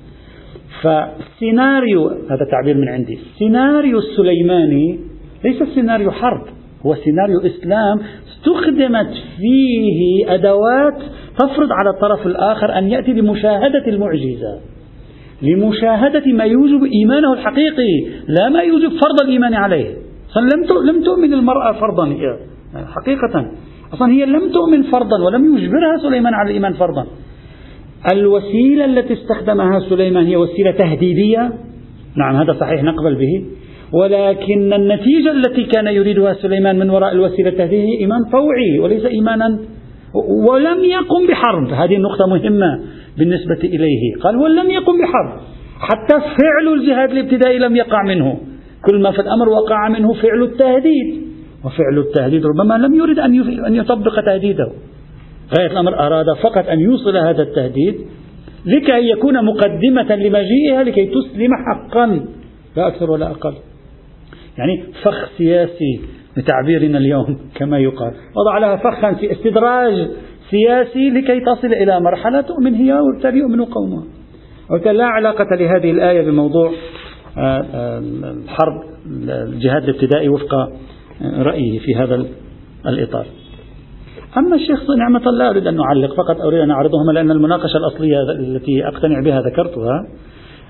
فسيناريو 0.82 2.08
هذا 2.08 2.44
تعبير 2.50 2.76
من 2.76 2.88
عندي 2.88 3.14
السيناريو 3.14 3.98
السليماني 3.98 5.00
ليس 5.44 5.62
سيناريو 5.74 6.10
حرب. 6.10 6.61
هو 6.86 6.94
سيناريو 6.94 7.40
إسلام 7.40 8.00
استخدمت 8.32 9.14
فيه 9.36 10.34
أدوات 10.34 10.98
تفرض 11.38 11.72
على 11.72 11.90
الطرف 11.90 12.26
الآخر 12.26 12.78
أن 12.78 12.88
يأتي 12.88 13.12
بمشاهدة 13.12 13.86
المعجزة 13.86 14.60
لمشاهدة 15.42 16.32
ما 16.32 16.44
يوجب 16.44 16.84
إيمانه 16.84 17.32
الحقيقي 17.32 17.92
لا 18.28 18.48
ما 18.48 18.60
يوجب 18.60 18.88
فرض 18.88 19.20
الإيمان 19.22 19.54
عليه. 19.54 19.96
لم 20.36 20.90
لم 20.90 21.04
تؤمن 21.04 21.34
المرأة 21.34 21.72
فرضا 21.72 22.06
هي 22.08 22.36
حقيقة. 22.74 23.50
أصلا 23.94 24.12
هي 24.12 24.24
لم 24.24 24.52
تؤمن 24.52 24.82
فرضا 24.82 25.24
ولم 25.26 25.58
يجبرها 25.58 25.96
سليمان 26.02 26.34
على 26.34 26.48
الإيمان 26.48 26.72
فرضا. 26.72 27.06
الوسيلة 28.12 28.84
التي 28.84 29.12
استخدمها 29.12 29.80
سليمان 29.88 30.26
هي 30.26 30.36
وسيلة 30.36 30.70
تهديدية. 30.70 31.52
نعم 32.16 32.36
هذا 32.36 32.52
صحيح 32.60 32.82
نقبل 32.82 33.14
به. 33.14 33.44
ولكن 33.92 34.72
النتيجة 34.72 35.30
التي 35.30 35.64
كان 35.64 35.86
يريدها 35.86 36.34
سليمان 36.34 36.78
من 36.78 36.90
وراء 36.90 37.12
الوسيلة 37.12 37.48
التهديدية 37.48 37.98
إيمان 37.98 38.18
طوعي 38.32 38.78
وليس 38.80 39.04
إيمانا. 39.04 39.58
ولم 40.48 40.84
يقم 40.84 41.26
بحرب. 41.28 41.72
هذه 41.72 41.96
النقطة 41.96 42.26
مهمة 42.26 42.80
بالنسبة 43.18 43.58
إليه. 43.64 44.14
قال 44.22 44.36
ولم 44.36 44.70
يقم 44.70 44.92
بحرب. 44.98 45.40
حتى 45.80 46.20
فعل 46.20 46.74
الجهاد 46.74 47.10
الابتدائي 47.10 47.58
لم 47.58 47.76
يقع 47.76 48.02
منه. 48.02 48.38
كل 48.90 49.02
ما 49.02 49.10
في 49.10 49.18
الأمر 49.18 49.48
وقع 49.48 49.88
منه 49.88 50.12
فعل 50.12 50.42
التهديد. 50.42 51.22
وفعل 51.64 51.98
التهديد 51.98 52.46
ربما 52.46 52.74
لم 52.74 52.94
يرد 52.94 53.18
أن 53.66 53.74
يطبق 53.74 54.20
تهديده. 54.26 54.72
غاية 55.58 55.70
الأمر 55.72 55.98
أراد 55.98 56.26
فقط 56.42 56.68
أن 56.68 56.80
يوصل 56.80 57.16
هذا 57.16 57.42
التهديد 57.42 57.94
لكي 58.66 59.10
يكون 59.10 59.44
مقدمة 59.44 60.16
لمجيئها 60.16 60.84
لكي 60.84 61.06
تسلم 61.06 61.50
حقا. 61.66 62.20
لا 62.76 62.86
أكثر 62.88 63.10
ولا 63.10 63.30
أقل. 63.30 63.54
يعني 64.58 64.82
فخ 65.02 65.28
سياسي 65.38 66.00
بتعبيرنا 66.36 66.98
اليوم 66.98 67.38
كما 67.54 67.78
يقال. 67.78 68.12
وضع 68.36 68.58
لها 68.58 68.76
فخا 68.76 69.12
في 69.12 69.32
استدراج 69.32 70.08
سياسي 70.50 71.10
لكي 71.10 71.40
تصل 71.40 71.66
إلى 71.66 72.00
مرحلة 72.00 72.40
تؤمن 72.40 72.74
هي 72.74 72.92
وبالتالي 72.92 73.38
يؤمن 73.38 73.64
قومها. 73.64 74.04
وبالتالي 74.70 74.98
لا 74.98 75.04
علاقة 75.04 75.56
لهذه 75.56 75.90
الآية 75.90 76.22
بموضوع 76.22 76.72
آه، 77.38 77.64
آه، 77.74 77.98
الحرب 78.44 78.82
الجهاد 79.28 79.82
الابتدائي 79.82 80.28
وفق 80.28 80.54
آه، 80.54 81.42
رأيه 81.42 81.78
في 81.78 81.94
هذا 81.94 82.26
الإطار. 82.86 83.26
أما 84.36 84.56
الشيخ 84.56 84.80
نعمة 84.98 85.28
الله 85.28 85.50
أريد 85.50 85.66
أن 85.66 85.76
نعلق 85.76 86.14
فقط 86.14 86.40
أريد 86.40 86.60
أن 86.60 86.70
أعرضهما 86.70 87.12
لأن 87.12 87.30
المناقشة 87.30 87.76
الأصلية 87.76 88.16
التي 88.40 88.88
أقتنع 88.88 89.20
بها 89.24 89.40
ذكرتها 89.40 90.06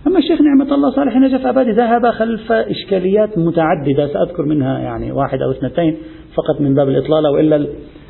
أما 0.06 0.18
الشيخ 0.18 0.40
نعمة 0.40 0.74
الله 0.74 0.90
صالح 0.90 1.16
نجف 1.16 1.46
أبادي 1.46 1.70
ذهب 1.70 2.10
خلف 2.10 2.52
إشكاليات 2.52 3.38
متعددة 3.38 4.08
سأذكر 4.12 4.42
منها 4.42 4.78
يعني 4.78 5.12
واحد 5.12 5.38
أو 5.42 5.50
اثنتين 5.50 5.96
فقط 6.34 6.60
من 6.60 6.74
باب 6.74 6.88
الإطلالة 6.88 7.30
وإلا 7.30 7.66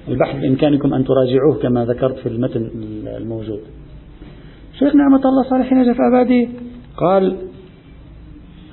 البحث 0.08 0.40
بإمكانكم 0.40 0.94
أن 0.94 1.04
تراجعوه 1.04 1.62
كما 1.62 1.84
ذكرت 1.84 2.18
في 2.18 2.28
المتن 2.28 2.70
الموجود. 3.16 3.60
شيخ 4.78 4.94
نعمة 4.94 5.28
الله 5.28 5.42
صالح 5.42 5.72
نجف 5.72 5.96
أبادي 6.12 6.48
قال 6.96 7.36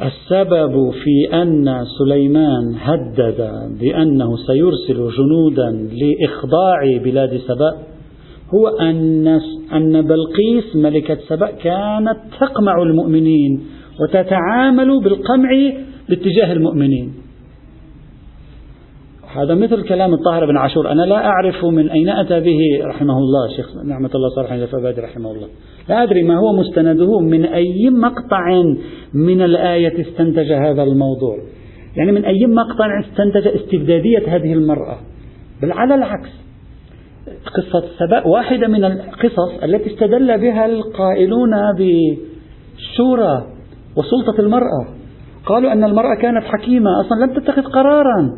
السبب 0.01 0.91
في 0.91 1.41
أن 1.41 1.85
سليمان 1.99 2.75
هدد 2.79 3.51
بأنه 3.79 4.37
سيرسل 4.37 5.09
جنودا 5.17 5.71
لإخضاع 5.71 6.97
بلاد 7.03 7.37
سبأ 7.37 7.77
هو 8.53 8.67
أن 8.67 9.27
أن 9.73 10.01
بلقيس 10.01 10.75
ملكة 10.75 11.17
سبأ 11.27 11.51
كانت 11.51 12.17
تقمع 12.39 12.81
المؤمنين 12.81 13.61
وتتعامل 14.01 15.03
بالقمع 15.03 15.49
باتجاه 16.09 16.53
المؤمنين. 16.53 17.13
هذا 19.35 19.55
مثل 19.55 19.83
كلام 19.83 20.13
الطاهر 20.13 20.45
بن 20.45 20.57
عاشور. 20.57 20.91
أنا 20.91 21.01
لا 21.01 21.25
أعرف 21.25 21.65
من 21.65 21.89
أين 21.89 22.09
أتى 22.09 22.39
به 22.39 22.59
رحمه 22.83 23.17
الله 23.17 23.55
شيخ 23.55 23.75
نعمة 23.85 24.09
الله 24.15 24.29
صالح 24.35 24.51
الفبادي 24.51 25.01
رحمه 25.01 25.31
الله. 25.31 25.47
لا 25.89 26.03
أدري 26.03 26.23
ما 26.23 26.37
هو 26.37 26.53
مستنده 26.53 27.19
من 27.19 27.45
أي 27.45 27.89
مقطع 27.89 28.63
من 29.13 29.41
الآية 29.41 30.01
استنتج 30.01 30.51
هذا 30.51 30.83
الموضوع. 30.83 31.37
يعني 31.97 32.11
من 32.11 32.25
أي 32.25 32.45
مقطع 32.47 32.99
استنتج 32.99 33.47
استبدادية 33.47 34.35
هذه 34.35 34.53
المرأة. 34.53 34.97
بل 35.61 35.71
على 35.71 35.95
العكس. 35.95 36.48
قصة 37.55 37.83
سبأ 37.99 38.27
واحدة 38.27 38.67
من 38.67 38.85
القصص 38.85 39.63
التي 39.63 39.93
استدل 39.93 40.37
بها 40.37 40.65
القائلون 40.65 41.51
بالشورى 41.77 43.45
وسلطة 43.97 44.39
المرأة. 44.41 44.87
قالوا 45.45 45.71
أن 45.71 45.83
المرأة 45.83 46.15
كانت 46.21 46.43
حكيمة 46.43 46.89
أصلا 47.01 47.25
لم 47.25 47.33
تتخذ 47.33 47.61
قرارا. 47.61 48.35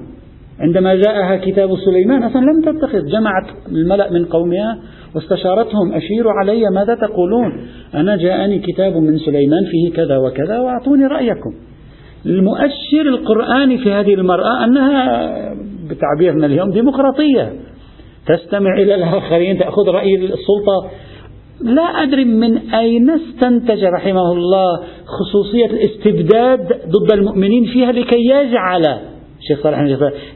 عندما 0.59 0.95
جاءها 0.95 1.37
كتاب 1.37 1.69
سليمان 1.85 2.23
أصلا 2.23 2.41
لم 2.41 2.61
تتخذ 2.61 3.05
جمعت 3.05 3.45
الملأ 3.71 4.11
من 4.11 4.25
قومها 4.25 4.79
واستشارتهم 5.15 5.93
أشيروا 5.93 6.31
علي 6.31 6.69
ماذا 6.69 6.95
تقولون؟ 6.95 7.67
أنا 7.95 8.15
جاءني 8.15 8.59
كتاب 8.59 8.97
من 8.97 9.17
سليمان 9.17 9.65
فيه 9.71 9.93
كذا 9.93 10.17
وكذا 10.17 10.59
وأعطوني 10.59 11.05
رأيكم. 11.07 11.53
المؤشر 12.25 13.01
القرآني 13.07 13.77
في 13.77 13.93
هذه 13.93 14.13
المرأة 14.13 14.65
أنها 14.65 15.31
بتعبيرنا 15.89 16.45
اليوم 16.45 16.71
ديمقراطية. 16.71 17.53
تستمع 18.35 18.73
إلى 18.73 18.95
الآخرين 18.95 19.59
تأخذ 19.59 19.87
رأي 19.87 20.15
السلطة. 20.15 20.89
لا 21.61 22.03
أدري 22.03 22.25
من 22.25 22.57
أين 22.57 23.09
استنتج 23.09 23.83
رحمه 23.83 24.31
الله 24.31 24.83
خصوصية 25.05 25.65
الاستبداد 25.65 26.67
ضد 26.67 27.13
المؤمنين 27.13 27.65
فيها 27.65 27.91
لكي 27.91 28.19
يجعل 28.25 28.85
الشيخ 29.39 29.63
صالح 29.63 29.79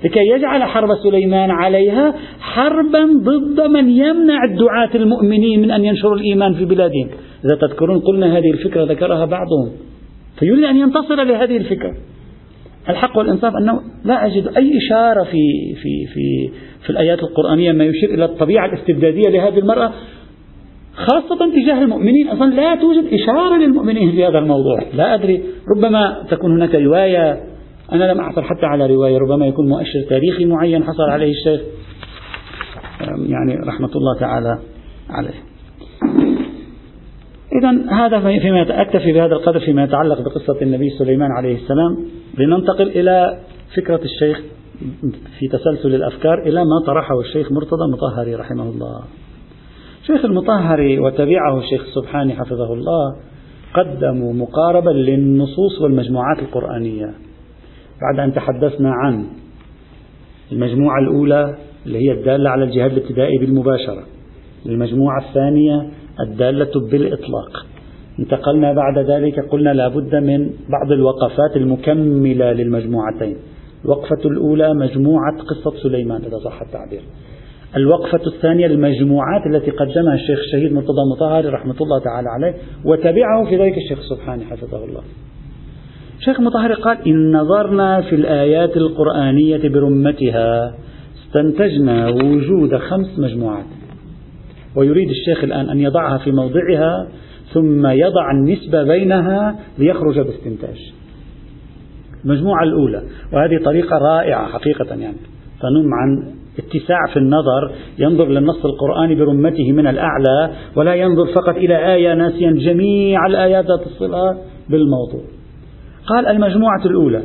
لكي 0.03 0.19
يجعل 0.19 0.63
حرب 0.63 0.89
سليمان 1.03 1.51
عليها 1.51 2.13
حربا 2.39 3.05
ضد 3.23 3.61
من 3.69 3.89
يمنع 3.89 4.43
الدعاة 4.43 4.89
المؤمنين 4.95 5.61
من 5.61 5.71
أن 5.71 5.85
ينشروا 5.85 6.15
الإيمان 6.15 6.53
في 6.53 6.65
بلادهم. 6.65 7.09
إذا 7.45 7.55
تذكرون 7.55 7.99
قلنا 7.99 8.37
هذه 8.37 8.51
الفكرة 8.51 8.83
ذكرها 8.83 9.25
بعضهم 9.25 9.71
فيريد 10.39 10.63
أن 10.63 10.77
ينتصر 10.77 11.23
لهذه 11.23 11.57
الفكرة. 11.57 11.95
الحق 12.89 13.17
والإنصاف 13.17 13.53
أنه 13.61 13.81
لا 14.03 14.25
أجد 14.25 14.47
أي 14.57 14.77
إشارة 14.77 15.23
في 15.23 15.75
في 15.75 16.05
في 16.13 16.49
في 16.83 16.89
الآيات 16.89 17.19
القرآنية 17.19 17.71
ما 17.71 17.83
يشير 17.83 18.13
إلى 18.13 18.25
الطبيعة 18.25 18.65
الاستبدادية 18.65 19.29
لهذه 19.29 19.59
المرأة 19.59 19.91
خاصة 20.95 21.51
تجاه 21.53 21.81
المؤمنين. 21.81 22.27
أصلا 22.27 22.55
لا 22.55 22.75
توجد 22.75 23.13
إشارة 23.13 23.57
للمؤمنين 23.57 24.11
في 24.11 24.25
هذا 24.25 24.39
الموضوع. 24.39 24.79
لا 24.93 25.13
أدري 25.13 25.43
ربما 25.75 26.23
تكون 26.29 26.51
هناك 26.51 26.75
رواية 26.75 27.43
أنا 27.91 28.11
لم 28.11 28.19
أعثر 28.19 28.43
حتى 28.43 28.65
على 28.65 28.87
رواية 28.87 29.17
ربما 29.17 29.47
يكون 29.47 29.69
مؤشر 29.69 30.01
تاريخي 30.09 30.45
معين 30.45 30.83
حصل 30.83 31.03
عليه 31.09 31.31
الشيخ. 31.31 31.61
يعني 33.01 33.55
رحمة 33.67 33.89
الله 33.95 34.19
تعالى 34.19 34.59
عليه. 35.09 36.34
إذا 37.59 37.91
هذا 37.91 38.39
فيما 38.39 38.81
أكتفي 38.81 39.13
بهذا 39.13 39.33
القدر 39.35 39.59
فيما 39.59 39.83
يتعلق 39.83 40.21
بقصة 40.21 40.62
النبي 40.62 40.89
سليمان 40.89 41.31
عليه 41.31 41.55
السلام 41.55 41.97
لننتقل 42.38 42.89
إلى 42.89 43.39
فكرة 43.77 44.01
الشيخ 44.03 44.41
في 45.39 45.47
تسلسل 45.47 45.95
الأفكار 45.95 46.39
إلى 46.39 46.59
ما 46.59 46.85
طرحه 46.85 47.19
الشيخ 47.19 47.51
مرتضى 47.51 47.91
مطهري 47.91 48.35
رحمه 48.35 48.63
الله. 48.63 49.03
الشيخ 50.01 50.25
المطهري 50.25 51.00
وتبعه 51.00 51.59
الشيخ 51.59 51.81
السبحاني 51.81 52.33
حفظه 52.33 52.74
الله 52.74 53.15
قدموا 53.74 54.33
مقاربة 54.33 54.91
للنصوص 54.91 55.81
والمجموعات 55.81 56.39
القرآنية. 56.39 57.13
بعد 58.01 58.19
أن 58.19 58.33
تحدثنا 58.33 58.91
عن 58.91 59.25
المجموعة 60.51 61.00
الأولى 61.00 61.57
اللي 61.85 62.00
هي 62.00 62.12
الدالة 62.12 62.50
على 62.50 62.63
الجهاد 62.63 62.91
الابتدائي 62.91 63.38
بالمباشرة 63.38 64.03
المجموعة 64.65 65.19
الثانية 65.29 65.89
الدالة 66.19 66.89
بالإطلاق. 66.91 67.65
انتقلنا 68.19 68.74
بعد 68.74 69.00
ذلك 69.00 69.39
قلنا 69.39 69.74
لابد 69.74 70.15
من 70.15 70.50
بعض 70.69 70.91
الوقفات 70.91 71.57
المكملة 71.57 72.51
للمجموعتين. 72.51 73.38
الوقفة 73.86 74.25
الأولى 74.25 74.74
مجموعة 74.74 75.38
قصة 75.38 75.77
سليمان 75.84 76.22
إذا 76.22 76.38
صح 76.38 76.62
التعبير. 76.62 77.01
الوقفة 77.77 78.22
الثانية 78.27 78.65
المجموعات 78.65 79.41
التي 79.45 79.72
قدمها 79.72 80.13
الشيخ 80.13 80.39
الشهيد 80.39 80.74
مرتضى 80.74 81.01
مطهري 81.15 81.48
رحمة 81.48 81.75
الله 81.81 82.00
تعالى 82.00 82.29
عليه 82.29 82.53
وتبعه 82.86 83.45
في 83.50 83.57
ذلك 83.57 83.77
الشيخ 83.77 84.00
سبحانه 84.10 84.43
حفظه 84.43 84.86
الله. 84.86 85.01
الشيخ 86.19 86.39
مطهري 86.39 86.74
قال 86.74 86.98
إن 87.07 87.31
نظرنا 87.31 88.01
في 88.01 88.15
الآيات 88.15 88.77
القرآنية 88.77 89.69
برمتها 89.69 90.75
استنتجنا 91.17 92.10
وجود 92.10 92.77
خمس 92.77 93.19
مجموعات. 93.19 93.65
ويريد 94.75 95.10
الشيخ 95.10 95.44
الآن 95.44 95.70
أن 95.70 95.79
يضعها 95.79 96.17
في 96.17 96.32
موضعها 96.32 97.08
ثم 97.53 97.88
يضع 97.88 98.32
النسبة 98.32 98.84
بينها 98.84 99.60
ليخرج 99.77 100.20
باستنتاج. 100.20 100.94
المجموعة 102.25 102.63
الأولى 102.63 103.03
وهذه 103.34 103.63
طريقة 103.65 103.98
رائعة 103.98 104.48
حقيقة 104.48 104.96
يعني. 104.96 105.17
تنم 105.62 105.94
عن 105.94 106.34
اتساع 106.60 106.98
في 107.13 107.20
النظر 107.20 107.72
ينظر 108.00 108.27
للنص 108.27 108.65
القرآني 108.65 109.15
برمته 109.15 109.72
من 109.72 109.88
الأعلى 109.88 110.51
ولا 110.75 110.96
ينظر 110.96 111.25
فقط 111.25 111.55
إلى 111.55 111.94
آية 111.94 112.13
ناسيا 112.13 112.51
جميع 112.51 113.25
الآيات 113.25 113.65
ذات 113.65 113.86
الصلة 113.86 114.38
بالموضوع. 114.70 115.22
قال 116.07 116.27
المجموعة 116.27 116.85
الأولى 116.85 117.24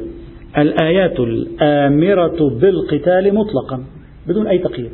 الآيات 0.59 1.21
الآمرة 1.21 2.59
بالقتال 2.61 3.35
مطلقا 3.35 3.85
بدون 4.29 4.47
أي 4.47 4.59
تقييد. 4.59 4.91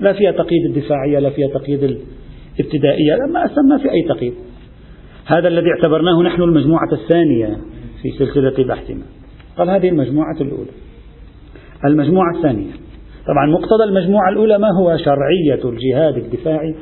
لا 0.00 0.12
فيها 0.12 0.32
تقييد 0.32 0.64
الدفاعية 0.66 1.18
لا 1.18 1.30
فيها 1.30 1.48
تقييد 1.48 1.82
الابتدائية 1.82 3.16
ما 3.32 3.44
أسمى 3.44 3.78
في 3.82 3.90
أي 3.90 4.02
تقييد. 4.08 4.34
هذا 5.26 5.48
الذي 5.48 5.66
اعتبرناه 5.76 6.22
نحن 6.22 6.42
المجموعة 6.42 6.92
الثانية 6.92 7.56
في 8.02 8.10
سلسلة 8.18 8.64
بحثنا 8.64 9.02
قال 9.58 9.70
هذه 9.70 9.88
المجموعة 9.88 10.36
الأولى. 10.40 10.70
المجموعة 11.84 12.36
الثانية. 12.36 12.72
طبعا 13.26 13.46
مقتضى 13.46 13.84
المجموعة 13.84 14.28
الأولى 14.28 14.58
ما 14.58 14.68
هو؟ 14.78 14.96
شرعية 14.96 15.70
الجهاد 15.70 16.16
الدفاعي 16.16 16.74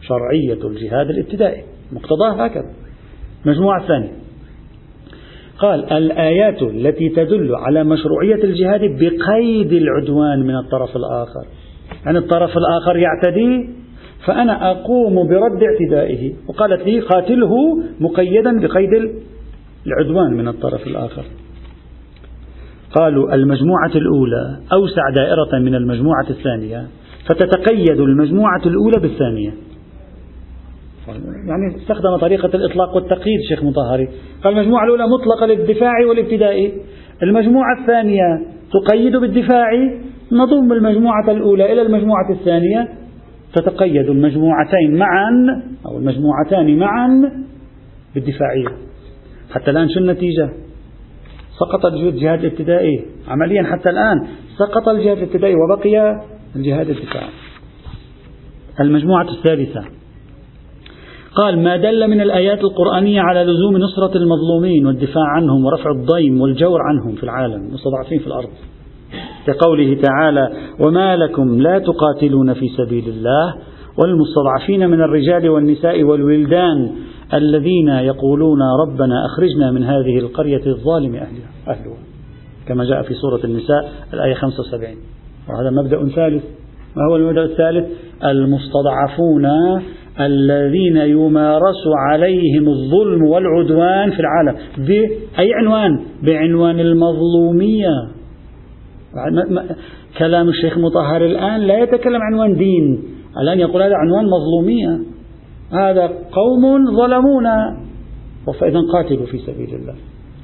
شرعية 0.00 0.66
الجهاد 0.68 1.10
الابتدائي. 1.10 1.62
مقتضاه 1.92 2.44
هكذا. 2.44 2.70
المجموعة 3.46 3.82
الثانية 3.82 4.12
قال 5.58 5.92
الآيات 5.92 6.62
التي 6.62 7.08
تدل 7.08 7.54
على 7.54 7.84
مشروعية 7.84 8.44
الجهاد 8.44 8.80
بقيد 8.80 9.72
العدوان 9.72 10.40
من 10.46 10.56
الطرف 10.56 10.96
الآخر. 10.96 11.46
يعني 12.06 12.18
الطرف 12.18 12.50
الآخر 12.56 12.96
يعتدي 12.96 13.68
فأنا 14.26 14.70
أقوم 14.70 15.14
برد 15.28 15.62
اعتدائه. 15.62 16.32
وقالت 16.48 16.82
لي 16.82 17.00
قاتله 17.00 17.52
مقيدا 18.00 18.60
بقيد 18.60 19.12
العدوان 19.86 20.34
من 20.34 20.48
الطرف 20.48 20.86
الآخر. 20.86 21.24
قالوا 22.94 23.34
المجموعة 23.34 23.90
الأولى 23.94 24.58
أوسع 24.72 25.10
دائرة 25.14 25.58
من 25.58 25.74
المجموعة 25.74 26.26
الثانية 26.30 26.86
فتتقيد 27.26 28.00
المجموعة 28.00 28.62
الأولى 28.66 29.00
بالثانية. 29.00 29.50
يعني 31.48 31.76
استخدم 31.76 32.16
طريقة 32.16 32.50
الإطلاق 32.54 32.94
والتقييد 32.94 33.40
شيخ 33.48 33.64
مطهري. 33.64 34.08
قال 34.44 34.58
المجموعة 34.58 34.84
الأولى 34.84 35.04
مطلقة 35.06 35.46
للدفاع 35.46 36.06
والابتدائي 36.08 36.72
المجموعة 37.22 37.80
الثانية 37.80 38.40
تقيد 38.72 39.16
بالدفاع 39.16 39.70
نضم 40.32 40.72
المجموعة 40.72 41.30
الأولى 41.30 41.72
إلى 41.72 41.82
المجموعة 41.82 42.30
الثانية. 42.30 42.88
تتقيد 43.54 44.08
المجموعتين 44.10 44.96
معا 44.96 45.62
أو 45.86 45.98
المجموعتان 45.98 46.78
معا 46.78 47.08
بالدفاعية. 48.14 48.68
حتى 49.50 49.70
الآن 49.70 49.88
شو 49.88 50.00
النتيجة؟ 50.00 50.50
سقط 51.58 51.86
الجهاد 51.86 52.44
الابتدائي. 52.44 53.04
عمليا 53.28 53.62
حتى 53.62 53.90
الآن 53.90 54.26
سقط 54.58 54.88
الجهاد 54.88 55.16
الابتدائي 55.16 55.54
وبقي 55.54 56.20
الجهاد 56.56 56.88
الدفاعي. 56.88 57.30
المجموعة 58.80 59.26
الثالثة. 59.30 59.84
قال 61.36 61.62
ما 61.62 61.76
دل 61.76 62.10
من 62.10 62.20
الآيات 62.20 62.58
القرآنية 62.58 63.20
على 63.20 63.42
لزوم 63.42 63.76
نصرة 63.76 64.16
المظلومين 64.16 64.86
والدفاع 64.86 65.24
عنهم 65.36 65.64
ورفع 65.64 65.90
الضيم 65.90 66.40
والجور 66.40 66.78
عنهم 66.82 67.14
في 67.14 67.22
العالم 67.22 67.66
المستضعفين 67.66 68.18
في 68.18 68.26
الأرض. 68.26 68.48
كقوله 69.46 70.00
تعالى 70.02 70.48
وما 70.80 71.16
لكم 71.16 71.60
لا 71.60 71.78
تقاتلون 71.78 72.54
في 72.54 72.68
سبيل 72.68 73.08
الله 73.08 73.54
والمستضعفين 73.98 74.90
من 74.90 75.00
الرجال 75.00 75.48
والنساء 75.48 76.02
والولدان 76.02 76.90
الذين 77.34 77.88
يقولون 77.88 78.58
ربنا 78.86 79.26
أخرجنا 79.26 79.70
من 79.70 79.84
هذه 79.84 80.18
القرية 80.18 80.66
الظالم 80.66 81.14
أهلها, 81.14 81.48
أهلها 81.68 81.96
كما 82.68 82.84
جاء 82.84 83.02
في 83.02 83.14
سورة 83.14 83.40
النساء 83.44 83.92
الآية 84.14 84.34
75 84.34 84.96
وهذا 85.48 85.70
مبدأ 85.70 86.14
ثالث. 86.14 86.44
ما 86.96 87.02
هو 87.10 87.16
المبدأ 87.16 87.44
الثالث؟ 87.44 87.86
المستضعفون 88.24 89.46
الذين 90.20 90.96
يمارس 90.96 91.86
عليهم 92.08 92.68
الظلم 92.68 93.22
والعدوان 93.22 94.10
في 94.10 94.20
العالم. 94.20 94.58
بأي 94.78 95.54
عنوان؟ 95.54 96.00
بعنوان 96.22 96.80
المظلومية. 96.80 98.13
كلام 100.18 100.48
الشيخ 100.48 100.78
مطهر 100.78 101.24
الآن 101.24 101.60
لا 101.60 101.78
يتكلم 101.78 102.22
عنوان 102.22 102.56
دين 102.56 103.14
الآن 103.42 103.60
يقول 103.60 103.82
هذا 103.82 103.94
عنوان 103.94 104.24
مظلومية. 104.24 105.00
هذا 105.72 106.06
قوم 106.32 106.84
ظلمونا. 106.96 107.76
فإذا 108.60 108.80
قاتلوا 108.92 109.26
في 109.26 109.38
سبيل 109.38 109.74
الله. 109.74 109.94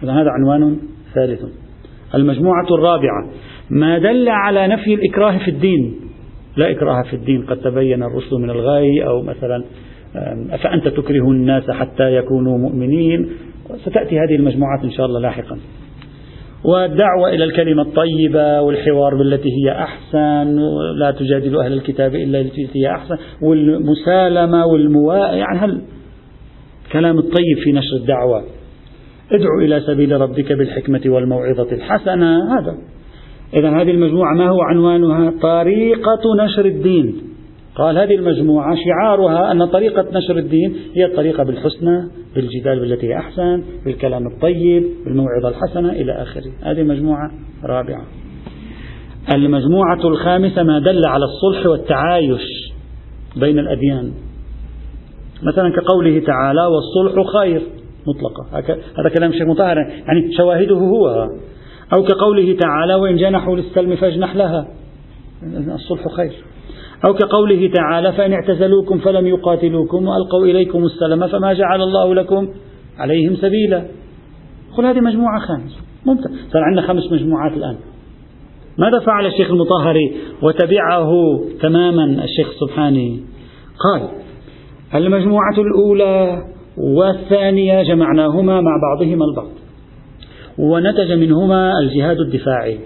إذا 0.03 0.13
هذا 0.13 0.31
عنوان 0.31 0.77
ثالث. 1.15 1.41
المجموعة 2.15 2.67
الرابعة. 2.71 3.31
ما 3.71 3.99
دل 3.99 4.29
على 4.29 4.69
نفي 4.69 4.95
الإكراه 4.95 5.39
في 5.39 5.51
الدين. 5.51 5.95
لا 6.57 6.71
إكراه 6.71 7.03
في 7.03 7.17
الدين. 7.17 7.43
قد 7.43 7.57
تبين 7.57 8.03
الرشد 8.03 8.35
من 8.35 8.51
الغي 8.51 9.07
أو 9.07 9.23
مثلا 9.23 9.65
أفأنت 10.51 10.89
تكره 10.89 11.31
الناس 11.31 11.71
حتى 11.71 12.17
يكونوا 12.17 12.59
مؤمنين؟ 12.59 13.29
ستأتي 13.77 14.19
هذه 14.19 14.35
المجموعات 14.35 14.85
إن 14.85 14.91
شاء 14.91 15.07
الله 15.07 15.21
لاحقا. 15.21 15.59
والدعوة 16.65 17.29
إلى 17.29 17.45
الكلمة 17.45 17.83
الطيبة 17.83 18.61
والحوار 18.61 19.15
بالتي 19.15 19.49
هي 19.49 19.73
أحسن 19.73 20.57
لا 20.99 21.11
تجادل 21.11 21.61
أهل 21.61 21.73
الكتاب 21.73 22.15
إلا 22.15 22.41
التي 22.41 22.69
هي 22.75 22.91
أحسن 22.91 23.17
والمسالمة 23.43 24.67
والمواء 24.67 25.37
يعني 25.37 25.59
هل 25.59 25.83
كلام 26.93 27.19
الطيب 27.19 27.59
في 27.65 27.73
نشر 27.73 27.97
الدعوة؟ 27.97 28.45
ادعو 29.33 29.61
إلى 29.61 29.81
سبيل 29.81 30.21
ربك 30.21 30.53
بالحكمة 30.53 31.01
والموعظة 31.07 31.73
الحسنة 31.73 32.59
هذا. 32.59 32.79
إذا 33.55 33.71
هذه 33.71 33.91
المجموعة 33.91 34.35
ما 34.35 34.49
هو 34.49 34.61
عنوانها؟ 34.63 35.33
طريقة 35.43 36.45
نشر 36.45 36.65
الدين. 36.65 37.30
قال 37.75 37.99
هذه 37.99 38.15
المجموعة 38.15 38.77
شعارها 38.85 39.53
أن 39.53 39.67
طريقة 39.67 40.07
نشر 40.13 40.39
الدين 40.39 40.77
هي 40.95 41.05
الطريقة 41.05 41.45
بالحسنى 41.45 42.09
بالجدال 42.35 42.81
بالتي 42.81 43.07
هي 43.07 43.17
أحسن 43.19 43.63
بالكلام 43.85 44.27
الطيب 44.27 44.85
بالموعظة 45.05 45.49
الحسنة 45.49 45.93
إلى 45.93 46.13
آخره. 46.13 46.53
هذه 46.63 46.83
مجموعة 46.83 47.31
رابعة. 47.65 48.05
المجموعة 49.35 50.05
الخامسة 50.05 50.63
ما 50.63 50.79
دل 50.79 51.07
على 51.07 51.25
الصلح 51.25 51.67
والتعايش 51.67 52.73
بين 53.37 53.59
الأديان. 53.59 54.13
مثلا 55.43 55.73
كقوله 55.73 56.21
تعالى 56.27 56.61
والصلح 56.67 57.33
خير 57.33 57.63
مطلقة. 58.07 58.59
هذا 58.99 59.09
كلام 59.19 59.31
الشيخ 59.31 59.47
مطهر. 59.47 59.77
يعني 59.77 60.33
شواهده 60.37 60.77
هو. 60.77 61.29
أو 61.93 62.03
كقوله 62.03 62.57
تعالى 62.61 62.95
وإن 62.95 63.17
جنحوا 63.17 63.57
للسلم 63.57 63.97
فاجنح 63.97 64.37
لها. 64.37 64.69
الصلح 65.75 66.09
خير. 66.17 66.33
أو 67.07 67.15
كقوله 67.15 67.71
تعالى 67.75 68.13
فإن 68.13 68.33
اعتزلوكم 68.33 68.99
فلم 68.99 69.27
يقاتلوكم 69.27 70.09
وألقوا 70.09 70.45
إليكم 70.45 70.85
السلام 70.85 71.27
فما 71.27 71.53
جعل 71.53 71.83
الله 71.83 72.15
لكم 72.15 72.49
عليهم 72.99 73.37
سبيلا. 73.37 73.85
قل 74.77 74.87
هذه 74.87 75.01
مجموعة 75.01 75.41
خامسة 75.41 75.77
ممتاز. 76.07 76.33
صار 76.53 76.63
عندنا 76.63 76.87
خمس 76.87 77.13
مجموعات 77.13 77.53
الآن. 77.53 77.77
ماذا 78.79 78.99
فعل 78.99 79.27
الشيخ 79.27 79.51
المطهري 79.51 80.17
وتبعه 80.43 81.11
تماما 81.61 82.05
الشيخ 82.05 82.49
السبحاني؟ 82.49 83.21
قال 83.85 84.09
المجموعة 84.95 85.55
الأولى 85.59 86.45
والثانية 86.79 87.83
جمعناهما 87.83 88.61
مع 88.61 88.71
بعضهما 88.83 89.25
البعض 89.25 89.49
ونتج 90.59 91.13
منهما 91.13 91.79
الجهاد 91.79 92.21
الدفاعي. 92.21 92.79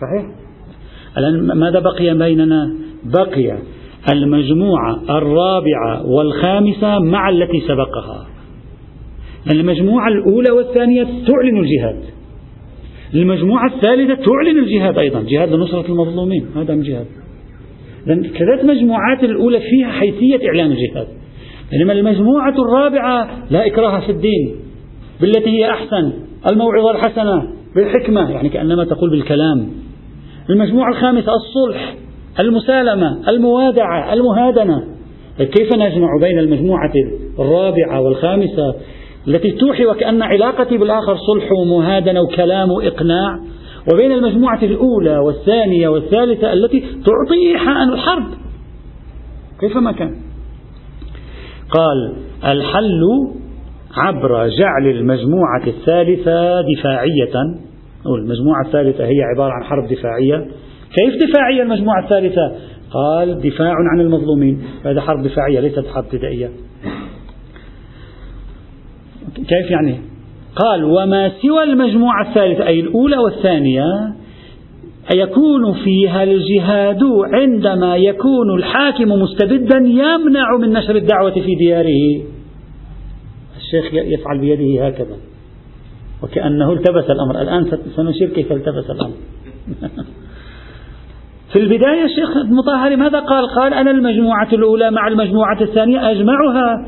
صحيح؟ 0.00 0.30
الآن 1.18 1.58
ماذا 1.58 1.80
بقي 1.80 2.14
بيننا؟ 2.14 2.85
بقي 3.12 3.58
المجموعة 4.12 5.02
الرابعة 5.10 6.06
والخامسة 6.06 6.98
مع 6.98 7.28
التي 7.28 7.60
سبقها. 7.60 8.26
المجموعة 9.50 10.08
الأولى 10.08 10.50
والثانية 10.50 11.04
تعلن 11.04 11.58
الجهاد. 11.58 12.02
المجموعة 13.14 13.66
الثالثة 13.66 14.14
تعلن 14.14 14.58
الجهاد 14.58 14.98
أيضا. 14.98 15.22
جهاد 15.22 15.52
لنصرة 15.52 15.86
المظلومين. 15.86 16.46
هذا 16.56 16.74
جهاد. 16.74 17.06
كذلك 18.06 18.64
مجموعات 18.64 19.24
الأولى 19.24 19.60
فيها 19.60 19.88
حيثية 19.92 20.48
إعلان 20.48 20.72
الجهاد. 20.72 21.08
بينما 21.70 21.92
المجموعة 21.92 22.54
الرابعة 22.58 23.28
لا 23.50 23.66
إكراه 23.66 24.00
في 24.00 24.12
الدين 24.12 24.54
بالتي 25.20 25.50
هي 25.50 25.70
أحسن 25.70 26.12
الموعظة 26.50 26.90
الحسنة 26.90 27.48
بالحكمة 27.74 28.30
يعني 28.30 28.48
كأنما 28.48 28.84
تقول 28.84 29.10
بالكلام. 29.10 29.68
المجموعة 30.50 30.90
الخامسة 30.90 31.32
الصلح. 31.32 31.94
المسالمة 32.40 33.28
الموادعة 33.28 34.12
المهادنة. 34.12 34.84
كيف 35.38 35.74
نجمع 35.74 36.08
بين 36.20 36.38
المجموعة 36.38 36.92
الرابعة 37.38 38.00
والخامسة 38.00 38.74
التي 39.28 39.50
توحي 39.50 39.86
وكأن 39.86 40.22
علاقتي 40.22 40.78
بالآخر 40.78 41.16
صلح 41.16 41.52
ومهادنة 41.52 42.20
وكلام 42.20 42.70
وإقناع؟ 42.70 43.38
وبين 43.92 44.12
المجموعة 44.12 44.62
الأولى 44.62 45.18
والثانية 45.18 45.88
والثالثة 45.88 46.52
التي 46.52 46.80
تعطي 46.80 47.48
إيحاء 47.52 47.84
الحرب. 47.84 48.26
كيف 49.60 49.76
ما 49.76 49.92
كان؟ 49.92 50.16
قال 51.70 52.16
الحل 52.44 53.02
عبر 53.96 54.48
جعل 54.48 54.86
المجموعة 54.86 55.66
الثالثة 55.66 56.60
دفاعية. 56.60 57.44
المجموعة 58.06 58.66
الثالثة 58.66 59.04
هي 59.04 59.22
عبارة 59.34 59.52
عن 59.52 59.64
حرب 59.64 59.84
دفاعية. 59.88 60.46
كيف 60.94 61.28
دفاعية 61.28 61.62
المجموعة 61.62 62.04
الثالثة؟ 62.04 62.56
قال 62.90 63.40
دفاع 63.40 63.74
عن 63.92 64.00
المظلومين. 64.00 64.62
هذا 64.84 65.00
حرب 65.00 65.22
دفاعية 65.22 65.60
ليست 65.60 65.86
حرب 65.94 66.04
ابتدائية 66.04 66.50
كيف 69.36 69.70
يعني؟ 69.70 69.96
قال 70.56 70.84
وما 70.84 71.32
سوى 71.42 71.62
المجموعة 71.62 72.28
الثالثة 72.28 72.66
أي 72.66 72.80
الأولى 72.80 73.18
والثانية 73.18 73.84
يكون 75.14 75.72
فيها 75.84 76.22
الجهاد 76.22 77.00
عندما 77.34 77.96
يكون 77.96 78.58
الحاكم 78.58 79.08
مستبدا 79.08 79.76
يمنع 79.76 80.56
من 80.60 80.72
نشر 80.72 80.96
الدعوة 80.96 81.30
في 81.30 81.54
دياره. 81.54 82.22
الشيخ 83.56 83.94
يفعل 83.94 84.38
بيده 84.40 84.86
هكذا. 84.86 85.16
وكأنه 86.22 86.72
التبس 86.72 87.10
الأمر. 87.10 87.42
الآن 87.42 87.78
سنشير 87.96 88.28
كيف 88.28 88.52
التبس 88.52 88.90
الأمر. 88.90 89.14
في 91.52 91.58
البداية 91.58 92.04
الشيخ 92.04 92.36
المطهري 92.36 92.96
ماذا 92.96 93.20
قال؟ 93.20 93.46
قال 93.46 93.74
أنا 93.74 93.90
المجموعة 93.90 94.48
الأولى 94.52 94.90
مع 94.90 95.08
المجموعة 95.08 95.60
الثانية 95.60 96.10
أجمعها. 96.10 96.86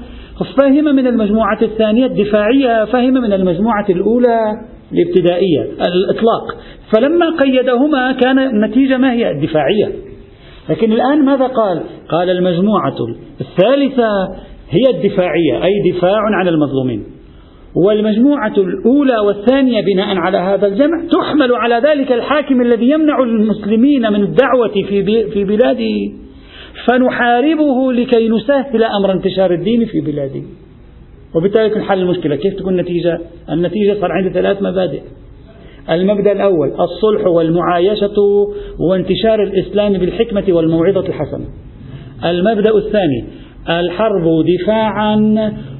فهم 0.59 0.85
من 0.85 1.07
المجموعة 1.07 1.59
الثانية 1.63 2.07
الدفاعية 2.07 2.85
فهم 2.85 3.13
من 3.13 3.33
المجموعة 3.33 3.87
الأولى 3.89 4.39
الابتدائية 4.93 5.63
الإطلاق. 5.63 6.57
فلما 6.93 7.37
قيدهما 7.39 8.13
كان 8.13 8.39
النتيجة 8.39 8.97
ما 8.97 9.13
هي؟ 9.13 9.31
الدفاعية. 9.31 9.93
لكن 10.69 10.93
الآن 10.93 11.25
ماذا 11.25 11.47
قال؟ 11.47 11.83
قال 12.09 12.31
المجموعة 12.31 12.97
الثالثة 13.41 14.09
هي 14.71 14.83
الدفاعية 14.95 15.65
أي 15.65 15.93
دفاع 15.93 16.21
عن 16.41 16.49
المظلومين. 16.49 17.18
والمجموعة 17.75 18.53
الأولى 18.57 19.19
والثانية 19.19 19.81
بناء 19.81 20.17
على 20.17 20.39
هذا 20.39 20.67
الجمع 20.67 21.03
تحمل 21.13 21.55
على 21.55 21.75
ذلك 21.89 22.13
الحاكم 22.13 22.61
الذي 22.61 22.91
يمنع 22.91 23.23
المسلمين 23.23 24.13
من 24.13 24.23
الدعوة 24.23 24.73
في 24.73 25.25
في 25.31 25.45
بلاده. 25.45 26.13
فنحاربه 26.87 27.93
لكي 27.93 28.29
نسهل 28.29 28.85
أمر 28.85 29.13
انتشار 29.13 29.55
الدين 29.55 29.85
في 29.85 30.01
بلاده. 30.01 30.43
وبالتالي 31.35 31.71
تنحل 31.71 31.99
المشكلة. 31.99 32.37
كيف 32.37 32.55
تكون 32.55 32.73
النتيجة؟ 32.73 33.21
النتيجة 33.51 34.01
صار 34.01 34.13
عندي 34.13 34.31
ثلاث 34.31 34.63
مبادئ. 34.63 35.01
المبدأ 35.91 36.33
الأول 36.33 36.69
الصلح 36.81 37.27
والمعايشة 37.27 38.47
وانتشار 38.91 39.43
الإسلام 39.43 39.93
بالحكمة 39.93 40.45
والموعظة 40.49 41.07
الحسنة. 41.09 41.45
المبدأ 42.25 42.77
الثاني 42.77 43.25
الحرب 43.71 44.25
دفاعا 44.45 45.17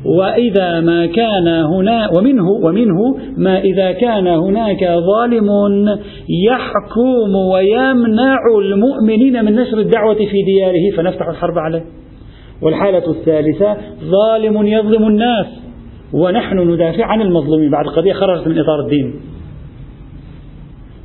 وإذا 0.05 0.81
ما 0.81 1.07
كان 1.07 1.49
هنا 1.49 2.09
ومنه 2.17 2.51
ومنه 2.51 3.17
ما 3.37 3.61
إذا 3.61 3.93
كان 3.93 4.27
هناك 4.27 4.85
ظالم 4.85 5.49
يحكم 6.49 7.35
ويمنع 7.53 8.39
المؤمنين 8.63 9.45
من 9.45 9.55
نشر 9.55 9.79
الدعوة 9.79 10.15
في 10.15 10.43
دياره 10.47 10.97
فنفتح 10.97 11.29
الحرب 11.29 11.59
عليه. 11.59 11.85
والحالة 12.63 13.11
الثالثة 13.11 13.77
ظالم 14.05 14.67
يظلم 14.67 15.09
الناس 15.09 15.47
ونحن 16.13 16.59
ندافع 16.59 17.05
عن 17.05 17.21
المظلومين. 17.21 17.71
بعد 17.71 17.87
القضية 17.87 18.13
خرجت 18.13 18.49
من 18.49 18.59
إطار 18.59 18.81
الدين. 18.85 19.15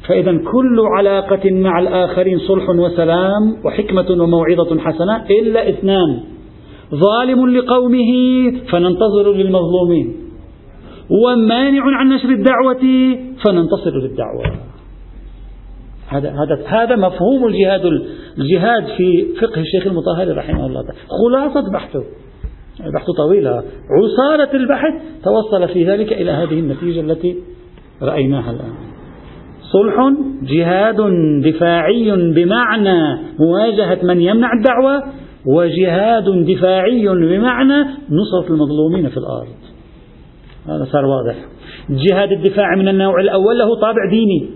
فإذا 0.08 0.32
كل 0.32 0.80
علاقة 0.98 1.52
مع 1.52 1.80
الآخرين 1.80 2.40
صلح 2.40 2.70
وسلام 2.70 3.56
وحكمة 3.66 4.24
وموعظة 4.24 4.80
حسنة 4.80 5.26
إلا 5.42 5.70
اثنان. 5.70 6.33
ظالم 6.94 7.50
لقومه 7.50 8.12
فننتظر 8.72 9.34
للمظلومين. 9.34 10.16
ومانع 11.10 11.84
عن 11.98 12.10
نشر 12.10 12.30
الدعوة 12.30 12.84
فننتصر 13.46 13.98
للدعوة 13.98 14.44
هذا 16.08 16.30
هذا 16.30 16.64
هذا 16.66 16.96
مفهوم 16.96 17.48
الجهاد 17.48 17.82
الجهاد 18.38 18.86
في 18.98 19.28
فقه 19.42 19.62
الشيخ 19.62 19.88
المطهري 19.88 20.32
رحمه 20.32 20.66
الله 20.66 20.82
تعالى. 20.82 21.00
خلاصة 21.08 21.72
بحثه. 21.72 22.04
بحث 22.94 23.06
طويلة 23.18 23.64
عصارة 23.90 24.56
البحث 24.56 24.94
توصل 25.24 25.68
في 25.68 25.86
ذلك 25.86 26.14
إلى 26.14 26.32
هذه 26.32 26.60
النتيجة 26.60 27.00
التي 27.00 27.36
رأيناها 28.02 28.52
الآن. 28.52 28.74
صلح 29.62 29.96
جهاد 30.44 30.98
دفاعي 31.44 32.12
بمعنى 32.36 33.20
مواجهة 33.40 34.00
من 34.04 34.22
يمنع 34.22 34.50
الدعوة 34.60 35.04
وجهاد 35.46 36.46
دفاعي 36.46 37.08
بمعنى 37.08 37.86
نصرة 38.10 38.54
المظلومين 38.54 39.10
في 39.10 39.18
الأرض. 39.18 39.48
هذا 40.68 40.86
صار 40.92 41.06
واضح. 41.06 41.36
جهاد 41.90 42.32
الدفاع 42.32 42.76
من 42.76 42.88
النوع 42.88 43.22
الأول 43.22 43.60
له 43.60 43.80
طابع 43.80 44.10
ديني 44.10 44.50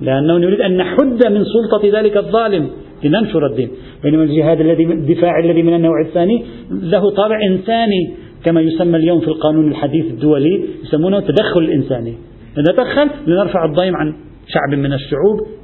لأنه 0.00 0.38
نريد 0.38 0.60
أن 0.60 0.76
نحد 0.76 1.26
من 1.26 1.44
سلطة 1.44 2.00
ذلك 2.00 2.16
الظالم 2.16 2.70
لننشر 3.04 3.46
الدين. 3.46 3.70
بينما 4.02 4.22
الجهاد 4.22 4.60
الذي 4.60 4.84
الدفاع 4.84 5.38
الذي 5.44 5.62
من 5.62 5.74
النوع 5.74 6.00
الثاني 6.06 6.44
له 6.70 7.10
طابع 7.10 7.38
إنساني 7.50 8.14
كما 8.44 8.60
يسمى 8.60 8.96
اليوم 8.96 9.20
في 9.20 9.28
القانون 9.28 9.68
الحديث 9.68 10.04
الدولي 10.04 10.64
يسمونه 10.84 11.18
التدخل 11.18 11.60
الإنساني. 11.60 12.14
نتدخل 12.58 13.10
لنرفع 13.26 13.64
الضيم 13.64 13.96
عن 13.96 14.14
شعب 14.46 14.78
من 14.78 14.92
الشعوب 14.92 15.61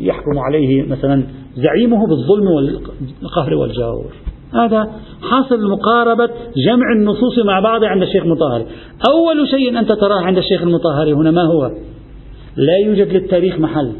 يحكم 0.00 0.38
عليه 0.38 0.82
مثلا 0.82 1.22
زعيمه 1.56 2.06
بالظلم 2.06 2.46
والقهر 2.46 3.54
والجور. 3.54 4.12
هذا 4.54 4.90
حاصل 5.22 5.70
مقاربة 5.70 6.30
جمع 6.66 6.92
النصوص 6.96 7.38
مع 7.44 7.60
بعض 7.60 7.84
عند 7.84 8.02
الشيخ 8.02 8.22
المطهري. 8.22 8.66
أول 9.10 9.48
شيء 9.48 9.78
أنت 9.78 9.92
تراه 9.92 10.20
عند 10.20 10.38
الشيخ 10.38 10.62
المطهري 10.62 11.12
هنا 11.12 11.30
ما 11.30 11.42
هو؟ 11.42 11.70
لا 12.56 12.76
يوجد 12.86 13.12
للتاريخ 13.12 13.58
محل. 13.58 13.92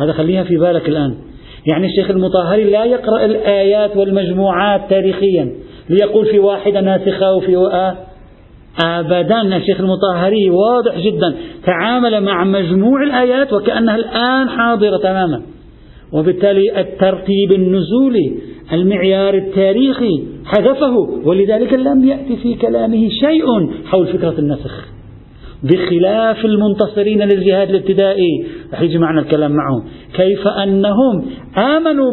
هذا 0.00 0.12
خليها 0.12 0.44
في 0.44 0.56
بالك 0.56 0.88
الآن. 0.88 1.14
يعني 1.66 1.86
الشيخ 1.86 2.10
المطهري 2.10 2.64
لا 2.64 2.84
يقرأ 2.84 3.24
الآيات 3.24 3.96
والمجموعات 3.96 4.90
تاريخيا 4.90 5.52
ليقول 5.90 6.26
في 6.26 6.38
واحدة 6.38 6.80
ناسخة 6.80 7.34
وفي 7.34 7.56
أبدا. 8.84 9.56
الشيخ 9.56 9.80
المطهري 9.80 10.50
واضح 10.50 10.98
جدا. 10.98 11.34
تعامل 11.66 12.20
مع 12.24 12.44
مجموع 12.44 13.02
الآيات 13.02 13.52
وكأنها 13.52 13.96
الآن 13.96 14.48
حاضرة 14.48 14.96
تماما. 14.96 15.42
وبالتالي 16.12 16.80
الترتيب 16.80 17.52
النزولي 17.52 18.34
المعيار 18.72 19.34
التاريخي 19.34 20.24
حذفه. 20.44 20.96
ولذلك 21.24 21.72
لم 21.72 22.04
يأتي 22.04 22.36
في 22.36 22.54
كلامه 22.54 23.08
شيء 23.08 23.44
حول 23.86 24.06
فكرة 24.06 24.34
النسخ. 24.38 24.88
بخلاف 25.62 26.44
المنتصرين 26.44 27.22
للجهاد 27.22 27.70
الابتدائي. 27.70 28.46
رح 28.72 28.82
يجي 28.82 28.98
معنا 28.98 29.20
الكلام 29.20 29.52
معهم. 29.52 29.84
كيف 30.14 30.46
أنهم 30.46 31.24
آمنوا 31.56 32.12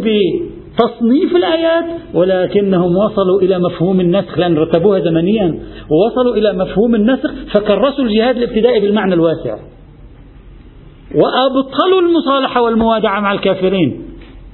تصنيف 0.77 1.35
الآيات 1.35 1.85
ولكنهم 2.13 2.97
وصلوا 2.97 3.41
إلى 3.41 3.59
مفهوم 3.59 3.99
النسخ 3.99 4.37
لأن 4.37 4.57
رتبوها 4.57 4.99
زمنيا 4.99 5.59
ووصلوا 5.89 6.35
إلى 6.35 6.53
مفهوم 6.53 6.95
النسخ 6.95 7.31
فكرسوا 7.53 8.03
الجهاد 8.03 8.37
الابتدائي 8.37 8.79
بالمعنى 8.79 9.13
الواسع. 9.13 9.57
وأبطلوا 11.15 12.01
المصالحة 12.01 12.61
والموادعة 12.61 13.19
مع 13.19 13.31
الكافرين. 13.31 14.05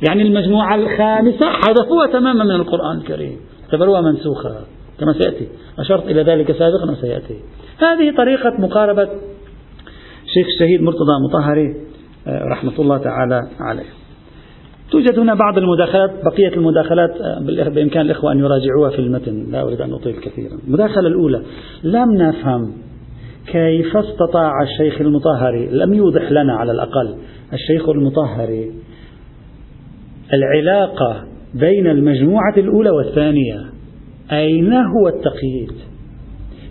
يعني 0.07 0.21
المجموعة 0.21 0.75
الخامسة 0.75 1.45
حذفوها 1.45 2.07
تماما 2.13 2.43
من 2.43 2.51
القرآن 2.51 2.97
الكريم. 2.97 3.37
اعتبروها 3.63 4.01
منسوخة 4.01 4.49
كما 4.99 5.13
سيأتي. 5.13 5.47
أشرت 5.79 6.05
إلى 6.05 6.23
ذلك 6.23 6.51
سابقا 6.51 6.91
وسيأتي 6.91 7.35
هذه 7.77 8.15
طريقة 8.17 8.53
مقاربة 8.59 9.09
شيخ 10.33 10.47
الشهيد 10.47 10.81
مرتضى 10.81 11.11
مطهري 11.29 11.75
آه، 12.27 12.43
رحمة 12.51 12.73
الله 12.79 12.97
تعالى 12.97 13.41
عليه. 13.59 14.00
توجد 14.91 15.19
هنا 15.19 15.33
بعض 15.33 15.57
المداخلات 15.57 16.11
بقية 16.25 16.55
المداخلات 16.57 17.11
آه، 17.21 17.69
بإمكان 17.69 18.01
الإخوة 18.01 18.31
أن 18.31 18.39
يراجعوها 18.39 18.89
في 18.89 18.99
المتن 18.99 19.51
لا 19.51 19.61
أريد 19.61 19.81
أن 19.81 19.93
أطيل 19.93 20.15
كثيرا. 20.15 20.57
المداخلة 20.67 21.07
الأولى 21.07 21.41
لم 21.83 22.13
نفهم 22.13 22.73
كيف 23.47 23.97
استطاع 23.97 24.51
الشيخ 24.63 25.01
المطهري 25.01 25.69
لم 25.71 25.93
يوضح 25.93 26.31
لنا 26.31 26.53
على 26.53 26.71
الأقل 26.71 27.15
الشيخ 27.53 27.89
المطهري 27.89 28.71
العلاقة 30.33 31.23
بين 31.53 31.87
المجموعة 31.87 32.53
الأولى 32.57 32.89
والثانية. 32.89 33.65
أين 34.31 34.73
هو 34.73 35.07
التقييد؟ 35.07 35.71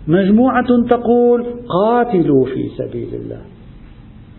مجموعة 0.07 0.87
تقول 0.89 1.45
قاتلوا 1.67 2.45
في 2.45 2.69
سبيل 2.77 3.09
الله. 3.13 3.41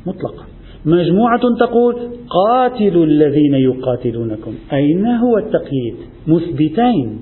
مطلقا. 0.06 0.51
مجموعة 0.86 1.40
تقول 1.60 1.96
قاتلوا 2.28 3.04
الذين 3.04 3.54
يقاتلونكم. 3.54 4.54
أين 4.72 5.06
هو 5.06 5.38
التقييد؟ 5.38 5.94
مثبتين. 6.26 7.20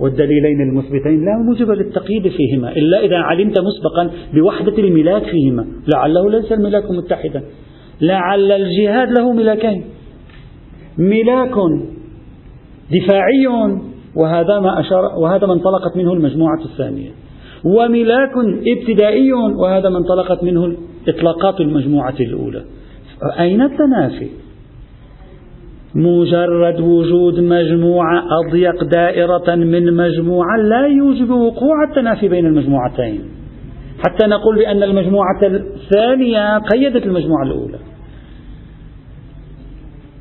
والدليلين 0.00 0.60
المثبتين 0.60 1.24
لا 1.24 1.38
موجب 1.46 1.70
للتقييد 1.70 2.28
فيهما 2.28 2.72
إلا 2.72 3.04
إذا 3.04 3.16
علمت 3.16 3.58
مسبقا 3.58 4.10
بوحدة 4.34 4.78
الملاك 4.78 5.22
فيهما. 5.22 5.66
لعله 5.94 6.30
ليس 6.30 6.52
الملاك 6.52 6.90
متحدا. 6.90 7.42
لعل 8.00 8.52
الجهاد 8.52 9.08
له 9.18 9.32
ملاكين. 9.32 9.84
ملاك 10.98 11.54
دفاعي 12.92 13.46
وهذا 14.16 14.60
ما 14.60 14.80
أشار 14.80 15.02
وهذا 15.22 15.46
ما 15.46 15.52
انطلقت 15.52 15.96
منه 15.96 16.12
المجموعة 16.12 16.64
الثانية. 16.64 17.10
وملاك 17.64 18.32
ابتدائي 18.76 19.32
وهذا 19.32 19.88
ما 19.88 19.98
انطلقت 19.98 20.44
منه 20.44 20.76
إطلاقات 21.08 21.60
المجموعة 21.60 22.14
الأولى. 22.20 22.64
أين 23.40 23.62
التنافي؟ 23.62 24.28
مجرد 25.94 26.80
وجود 26.80 27.40
مجموعة 27.40 28.24
أضيق 28.40 28.84
دائرة 28.84 29.54
من 29.54 29.96
مجموعة 29.96 30.56
لا 30.56 30.86
يوجب 30.86 31.30
وقوع 31.30 31.84
التنافي 31.90 32.28
بين 32.28 32.46
المجموعتين. 32.46 33.20
حتى 33.98 34.26
نقول 34.26 34.56
بأن 34.56 34.82
المجموعة 34.82 35.42
الثانية 35.42 36.58
قيدت 36.58 37.06
المجموعة 37.06 37.42
الأولى. 37.42 37.78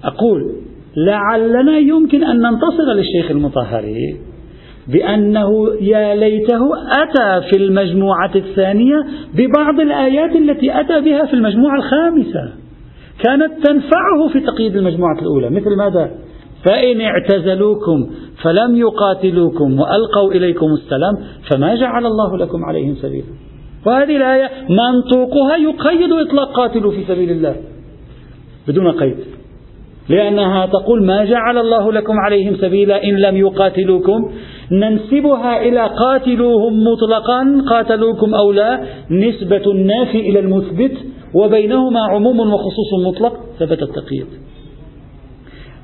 أقول 0.03 0.55
لعلنا 0.97 1.77
يمكن 1.77 2.23
أن 2.23 2.37
ننتصر 2.37 2.93
للشيخ 2.95 3.31
المطهري. 3.31 4.26
بأنه 4.93 5.49
يا 5.81 6.15
ليته 6.15 6.59
أتى 7.03 7.49
في 7.49 7.57
المجموعة 7.57 8.35
الثانية 8.35 8.95
ببعض 9.33 9.79
الآيات 9.79 10.35
التي 10.35 10.79
أتى 10.79 11.01
بها 11.01 11.25
في 11.25 11.33
المجموعة 11.33 11.75
الخامسة. 11.75 12.53
كانت 13.23 13.67
تنفعه 13.67 14.27
في 14.33 14.39
تقييد 14.39 14.75
المجموعة 14.75 15.19
الأولى. 15.21 15.49
مثل 15.49 15.75
ماذا؟ 15.77 16.11
فإن 16.65 17.01
اعتزلوكم 17.01 18.09
فلم 18.43 18.75
يقاتلوكم 18.75 19.79
وألقوا 19.79 20.31
إليكم 20.31 20.65
السلام 20.65 21.17
فما 21.49 21.75
جعل 21.75 22.05
الله 22.05 22.37
لكم 22.37 22.65
عليهم 22.65 22.95
سبيلا. 22.95 23.25
وهذه 23.85 24.17
الآية 24.17 24.49
منطوقها 24.69 25.57
يقيد 25.57 26.11
إطلاق 26.11 26.51
قاتلوا 26.55 26.91
في 26.91 27.03
سبيل 27.07 27.31
الله 27.31 27.55
بدون 28.67 28.91
قيد. 28.91 29.17
لأنها 30.09 30.65
تقول 30.65 31.05
ما 31.05 31.25
جعل 31.25 31.57
الله 31.57 31.91
لكم 31.91 32.13
عليهم 32.25 32.55
سبيلا 32.55 33.03
إن 33.03 33.15
لم 33.17 33.37
يقاتلوكم. 33.37 34.31
ننسبها 34.71 35.61
إلى 35.61 35.89
قاتلوهم 35.99 36.83
مطلقا 36.83 37.63
قاتلوكم 37.69 38.35
أو 38.35 38.51
لا 38.51 38.79
نسبة 39.11 39.71
النافي 39.71 40.19
إلى 40.19 40.39
المثبت 40.39 40.97
وبينهما 41.33 41.99
عموم 42.11 42.39
وخصوص 42.39 42.93
مطلق 43.07 43.33
ثبت 43.59 43.81
التقييد. 43.81 44.27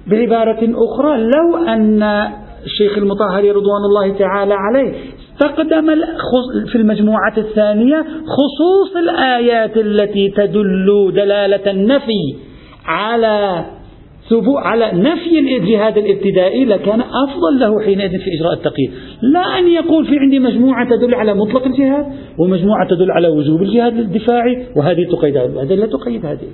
بعبارة 0.07 0.59
أخرى 0.61 1.17
لو 1.17 1.57
أن 1.67 2.03
الشيخ 2.65 2.97
المطهري 2.97 3.51
رضوان 3.51 3.83
الله 3.85 4.17
تعالى 4.17 4.53
عليه 4.53 4.93
استقدم 5.33 5.85
في 6.71 6.75
المجموعة 6.75 7.37
الثانية 7.37 8.05
خصوص 8.25 8.95
الآيات 8.95 9.77
التي 9.77 10.29
تدل 10.29 11.11
دلالة 11.15 11.71
النفي 11.71 12.35
على 12.85 13.65
على 14.59 14.91
نفي 14.93 15.57
الجهاد 15.57 15.97
الابتدائي 15.97 16.65
لكان 16.65 17.01
أفضل 17.01 17.59
له 17.59 17.79
حينئذ 17.79 18.09
في 18.09 18.29
إجراء 18.39 18.53
التقييد. 18.53 18.91
لا 19.21 19.59
أن 19.59 19.67
يقول 19.67 20.05
في 20.05 20.19
عندي 20.19 20.39
مجموعة 20.39 20.89
تدل 20.89 21.15
على 21.15 21.33
مطلق 21.33 21.65
الجهاد 21.65 22.05
ومجموعة 22.39 22.87
تدل 22.89 23.11
على 23.11 23.27
وجوب 23.27 23.61
الجهاد 23.61 23.97
الدفاعي 23.97 24.65
وهذه 24.75 25.07
تقيد 25.11 25.37
هذه 25.37 25.75
لا 25.75 25.85
تقيد 25.85 26.25
هذه. 26.25 26.47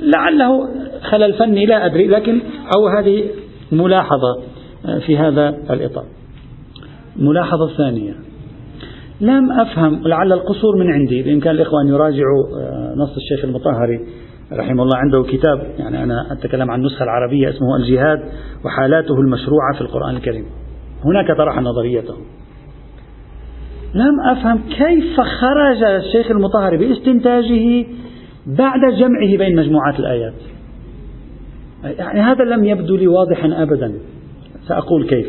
لعله 0.00 0.68
خلل 1.02 1.32
فني 1.32 1.66
لا 1.66 1.86
أدري 1.86 2.06
لكن 2.06 2.40
أو 2.76 2.88
هذه 2.98 3.24
ملاحظة 3.72 4.42
في 5.06 5.18
هذا 5.18 5.48
الإطار. 5.70 6.04
ملاحظة 7.16 7.76
ثانية. 7.76 8.14
لم 9.20 9.52
أفهم 9.52 10.08
لعل 10.08 10.32
القصور 10.32 10.76
من 10.76 10.92
عندي 10.92 11.22
بإمكان 11.22 11.54
الإخوة 11.54 11.82
أن 11.82 11.88
يراجعوا 11.88 12.44
آه، 12.60 12.94
نص 12.96 13.16
الشيخ 13.16 13.44
المطهري. 13.44 14.00
رحمه 14.52 14.82
الله 14.82 14.96
عنده 14.96 15.22
كتاب 15.22 15.66
يعني 15.78 16.02
أنا 16.02 16.32
أتكلم 16.32 16.70
عن 16.70 16.80
النسخة 16.80 17.02
العربية 17.02 17.48
اسمه 17.48 17.76
الجهاد 17.76 18.18
وحالاته 18.64 19.20
المشروعة 19.20 19.74
في 19.74 19.80
القرآن 19.80 20.16
الكريم. 20.16 20.46
هناك 21.04 21.36
طرح 21.36 21.60
نظريته. 21.60 22.14
لم 23.94 24.20
أفهم 24.30 24.58
كيف 24.58 25.20
خرج 25.20 25.82
الشيخ 25.82 26.30
المطهري 26.30 26.76
باستنتاجه 26.76 27.86
بعد 28.46 28.80
جمعه 28.98 29.38
بين 29.38 29.56
مجموعات 29.56 29.98
الآيات. 29.98 30.34
يعني 31.84 32.20
هذا 32.20 32.44
لم 32.44 32.64
يبدو 32.64 32.96
لي 32.96 33.06
واضحا 33.06 33.62
أبدا. 33.62 33.94
سأقول 34.68 35.08
كيف. 35.08 35.26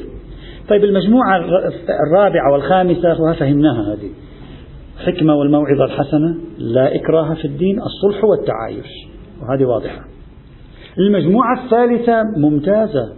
طيب 0.70 0.84
المجموعة 0.84 1.38
الرابعة 2.08 2.52
والخامسة 2.54 3.34
فهمناها 3.34 3.94
هذه. 3.94 4.10
الحكمة 5.00 5.36
والموعظة 5.36 5.86
الحسنة 5.86 6.36
لا 6.58 6.96
إكراه 6.96 7.34
في 7.34 7.46
الدين 7.46 7.80
الصلح 7.80 8.24
والتعايش. 8.24 8.88
وهذه 9.42 9.66
واضحة. 9.66 10.06
المجموعة 10.98 11.64
الثالثة 11.64 12.24
ممتازة. 12.38 13.14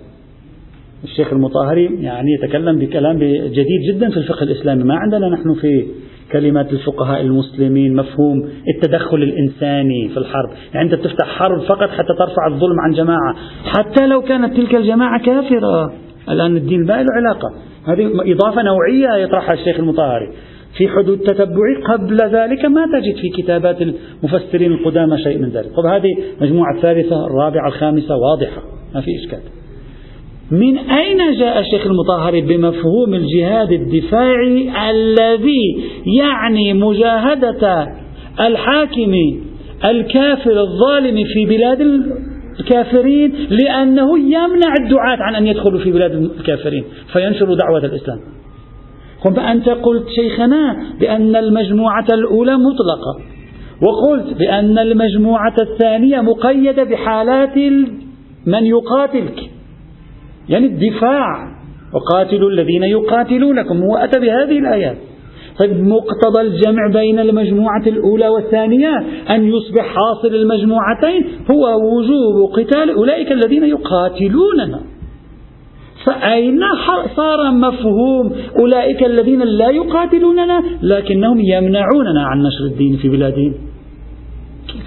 الشيخ 1.03 1.33
المطهري 1.33 2.03
يعني 2.03 2.27
يتكلم 2.33 2.79
بكلام 2.79 3.17
جديد 3.19 3.81
جدا 3.93 4.09
في 4.09 4.17
الفقه 4.17 4.43
الإسلامي. 4.43 4.83
ما 4.83 4.95
عندنا 4.95 5.29
نحن 5.29 5.53
في 5.53 5.87
كلمات 6.31 6.73
الفقهاء 6.73 7.21
المسلمين 7.21 7.95
مفهوم 7.95 8.49
التدخل 8.75 9.17
الإنساني 9.17 10.09
في 10.09 10.17
الحرب. 10.17 10.49
يعني 10.73 10.93
أنت 10.93 11.03
تفتح 11.03 11.27
حرب 11.27 11.61
فقط 11.61 11.89
حتى 11.89 12.13
ترفع 12.19 12.47
الظلم 12.47 12.79
عن 12.79 12.91
جماعة. 12.91 13.35
حتى 13.65 14.07
لو 14.07 14.21
كانت 14.21 14.57
تلك 14.57 14.75
الجماعة 14.75 15.25
كافرة 15.25 15.93
الآن 16.29 16.57
الدين 16.57 16.85
ما 16.85 17.03
له 17.03 17.09
علاقة. 17.15 17.49
هذه 17.87 18.31
إضافة 18.33 18.61
نوعية 18.61 19.23
يطرحها 19.23 19.53
الشيخ 19.53 19.79
المطهري. 19.79 20.27
في 20.77 20.87
حدود 20.87 21.19
تتبعي 21.19 21.75
قبل 21.85 22.17
ذلك 22.17 22.65
ما 22.65 22.85
تجد 22.85 23.15
في 23.21 23.29
كتابات 23.29 23.77
المفسرين 23.81 24.71
القدامى 24.71 25.17
شيء 25.17 25.37
من 25.37 25.49
ذلك. 25.49 25.71
طب 25.77 25.85
هذه 25.85 26.09
مجموعة 26.41 26.75
الثالثة 26.75 27.25
الرابعة 27.25 27.67
الخامسة 27.67 28.15
واضحة 28.15 28.61
ما 28.95 29.01
في 29.01 29.11
إشكال. 29.23 29.39
من 30.51 30.77
أين 30.77 31.39
جاء 31.39 31.59
الشيخ 31.59 31.85
المطهري 31.85 32.41
بمفهوم 32.41 33.13
الجهاد 33.13 33.71
الدفاعي 33.71 34.71
الذي 34.89 35.83
يعني 36.19 36.73
مجاهدة 36.73 37.87
الحاكم 38.39 39.13
الكافر 39.85 40.61
الظالم 40.61 41.23
في 41.33 41.45
بلاد 41.45 41.81
الكافرين 42.59 43.33
لأنه 43.49 44.19
يمنع 44.19 44.73
الدعاة 44.79 45.17
عن 45.19 45.35
أن 45.35 45.47
يدخلوا 45.47 45.79
في 45.79 45.91
بلاد 45.91 46.11
الكافرين 46.39 46.83
فينشروا 47.13 47.55
دعوة 47.55 47.85
الإسلام؟ 47.85 48.19
فأنت 49.23 49.69
قلت 49.69 50.05
شيخنا 50.09 50.83
بأن 50.99 51.35
المجموعة 51.35 52.05
الأولى 52.11 52.57
مطلقة 52.57 53.19
وقلت 53.81 54.37
بأن 54.37 54.77
المجموعة 54.77 55.55
الثانية 55.59 56.21
مقيدة 56.21 56.83
بحالات 56.83 57.57
من 58.45 58.65
يقاتلك 58.65 59.39
يعني 60.49 60.65
الدفاع 60.65 61.57
وقاتلوا 61.93 62.49
الذين 62.49 62.83
يقاتلونكم 62.83 63.77
هو 63.77 63.97
أتى 63.97 64.19
بهذه 64.19 64.59
الآيات. 64.59 64.97
طيب 65.59 65.87
مقتضى 65.87 66.41
الجمع 66.41 66.87
بين 66.93 67.19
المجموعة 67.19 67.83
الأولى 67.87 68.27
والثانية 68.27 68.97
أن 69.29 69.43
يصبح 69.43 69.85
حاصل 69.85 70.35
المجموعتين 70.35 71.25
هو 71.51 71.65
وجوب 71.75 72.51
قتال 72.53 72.89
أولئك 72.89 73.31
الذين 73.31 73.63
يقاتلوننا. 73.63 74.79
فأين 76.07 76.59
صار 77.15 77.51
مفهوم 77.51 78.31
أولئك 78.59 79.03
الذين 79.03 79.41
لا 79.41 79.69
يقاتلوننا 79.69 80.63
لكنهم 80.81 81.39
يمنعوننا 81.39 82.23
عن 82.25 82.43
نشر 82.43 82.65
الدين 82.65 82.97
في 82.97 83.09
بلادهم؟ 83.09 83.53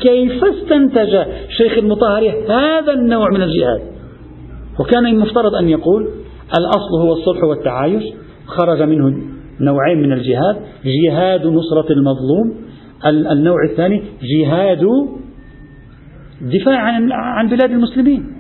كيف 0.01 0.45
استنتج 0.45 1.23
شيخ 1.49 1.79
المطهري 1.79 2.31
هذا 2.31 2.93
النوع 2.93 3.27
من 3.35 3.43
الجهاد؟ 3.43 3.81
وكان 4.81 5.07
المفترض 5.07 5.55
أن 5.55 5.69
يقول 5.69 6.03
الأصل 6.59 7.01
هو 7.01 7.13
الصلح 7.13 7.45
والتعايش. 7.45 8.05
خرج 8.47 8.83
منه 8.83 9.23
نوعين 9.61 9.99
من 10.03 10.13
الجهاد 10.13 10.57
جهاد 10.85 11.47
نصرة 11.47 11.93
المظلوم 11.93 12.55
النوع 13.33 13.57
الثاني 13.71 14.03
جهاد 14.23 14.87
دفاع 16.41 16.81
عن 17.13 17.49
بلاد 17.49 17.71
المسلمين. 17.71 18.40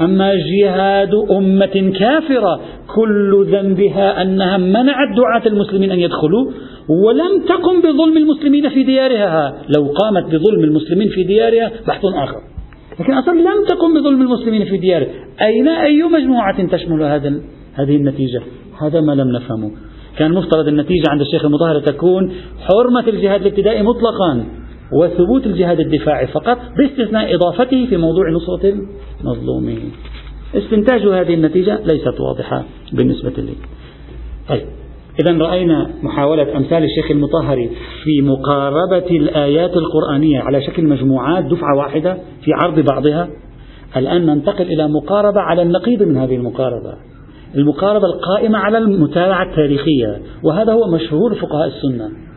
أما 0.00 0.34
جهاد 0.34 1.14
أمة 1.30 1.92
كافرة 1.98 2.60
كل 2.94 3.46
ذنبها 3.52 4.22
أنها 4.22 4.56
منعت 4.56 5.16
دعاة 5.16 5.46
المسلمين 5.46 5.92
أن 5.92 5.98
يدخلوا 5.98 6.50
ولم 6.88 7.46
تقم 7.48 7.80
بظلم 7.80 8.16
المسلمين 8.16 8.68
في 8.68 8.82
ديارها. 8.82 9.54
لو 9.76 9.86
قامت 9.86 10.24
بظلم 10.24 10.64
المسلمين 10.64 11.08
في 11.08 11.24
ديارها 11.24 11.70
بحث 11.88 12.04
آخر. 12.04 12.40
لكن 13.00 13.12
أصلا 13.12 13.34
لم 13.34 13.66
تقم 13.68 14.00
بظلم 14.00 14.22
المسلمين 14.22 14.64
في 14.64 14.76
ديارها 14.76 15.08
أين 15.42 15.68
أي 15.68 16.02
مجموعة 16.02 16.66
تشمل 16.66 17.02
هذا 17.02 17.40
هذه 17.74 17.96
النتيجة؟ 17.96 18.42
هذا 18.82 19.00
ما 19.00 19.12
لم 19.12 19.28
نفهمه. 19.28 19.70
كان 20.18 20.32
مفترض 20.32 20.68
النتيجة 20.68 21.04
عند 21.10 21.20
الشيخ 21.20 21.44
المطهر 21.44 21.80
تكون 21.80 22.32
حرمة 22.58 23.08
الجهاد 23.08 23.40
الابتدائي 23.40 23.82
مطلقا. 23.82 24.44
وثبوت 24.92 25.46
الجهاد 25.46 25.80
الدفاعي 25.80 26.26
فقط 26.26 26.58
باستثناء 26.78 27.34
إضافته 27.34 27.86
في 27.86 27.96
موضوع 27.96 28.30
نصرة 28.30 28.74
المظلومين. 29.20 29.92
استنتاج 30.54 31.00
هذه 31.00 31.34
النتيجة 31.34 31.80
ليست 31.84 32.20
واضحة 32.20 32.64
بالنسبة 32.92 33.32
لي. 33.42 33.54
طيب 34.48 34.66
إذا 35.20 35.38
رأينا 35.38 35.90
محاولة 36.02 36.56
أمثال 36.56 36.84
الشيخ 36.84 37.10
المطهري 37.10 37.70
في 38.04 38.22
مقاربة 38.22 39.06
الآيات 39.10 39.76
القرآنية 39.76 40.40
على 40.40 40.62
شكل 40.62 40.84
مجموعات 40.84 41.44
دفعة 41.44 41.76
واحدة 41.76 42.14
في 42.14 42.52
عرض 42.62 42.80
بعضها. 42.80 43.28
الآن 43.96 44.26
ننتقل 44.26 44.64
إلى 44.64 44.88
مقاربة 44.88 45.40
على 45.40 45.62
النقيض 45.62 46.02
من 46.02 46.16
هذه 46.16 46.36
المقاربة. 46.36 46.94
المقاربة 47.54 48.06
القائمة 48.06 48.58
على 48.58 48.78
المتابعة 48.78 49.50
التاريخية 49.50 50.20
وهذا 50.44 50.72
هو 50.72 50.90
مشهور 50.94 51.34
فقهاء 51.34 51.66
السنة. 51.66 52.29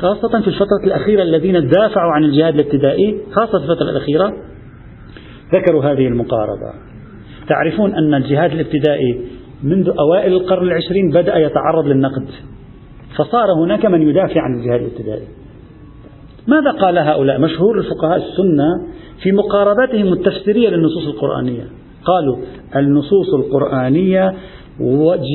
خاصة 0.00 0.40
في 0.40 0.48
الفترة 0.48 0.84
الأخيرة 0.84 1.22
الذين 1.22 1.68
دافعوا 1.68 2.12
عن 2.12 2.24
الجهاد 2.24 2.54
الابتدائي 2.54 3.20
خاصة 3.32 3.58
في 3.58 3.64
الفترة 3.64 3.90
الأخيرة 3.90 4.32
ذكروا 5.54 5.84
هذه 5.84 6.06
المقاربة. 6.06 6.72
تعرفون 7.48 7.94
أن 7.94 8.14
الجهاد 8.14 8.52
الابتدائي 8.52 9.20
منذ 9.62 9.92
أوائل 9.98 10.32
القرن 10.32 10.66
العشرين 10.66 11.10
بدأ 11.10 11.36
يتعرض 11.36 11.86
للنقد. 11.86 12.26
فصار 13.16 13.52
هناك 13.64 13.86
من 13.86 14.08
يدافع 14.08 14.40
عن 14.40 14.54
الجهاد 14.54 14.80
الابتدائي. 14.80 15.26
ماذا 16.46 16.70
قال 16.70 16.98
هؤلاء؟ 16.98 17.40
مشهور 17.40 17.78
الفقهاء 17.78 18.16
السنة 18.16 18.94
في 19.22 19.32
مقاربتهم 19.32 20.12
التفسيرية 20.12 20.68
للنصوص 20.68 21.06
القرآنية. 21.06 21.64
قالوا 22.04 22.36
النصوص 22.76 23.34
القرآنية 23.34 24.34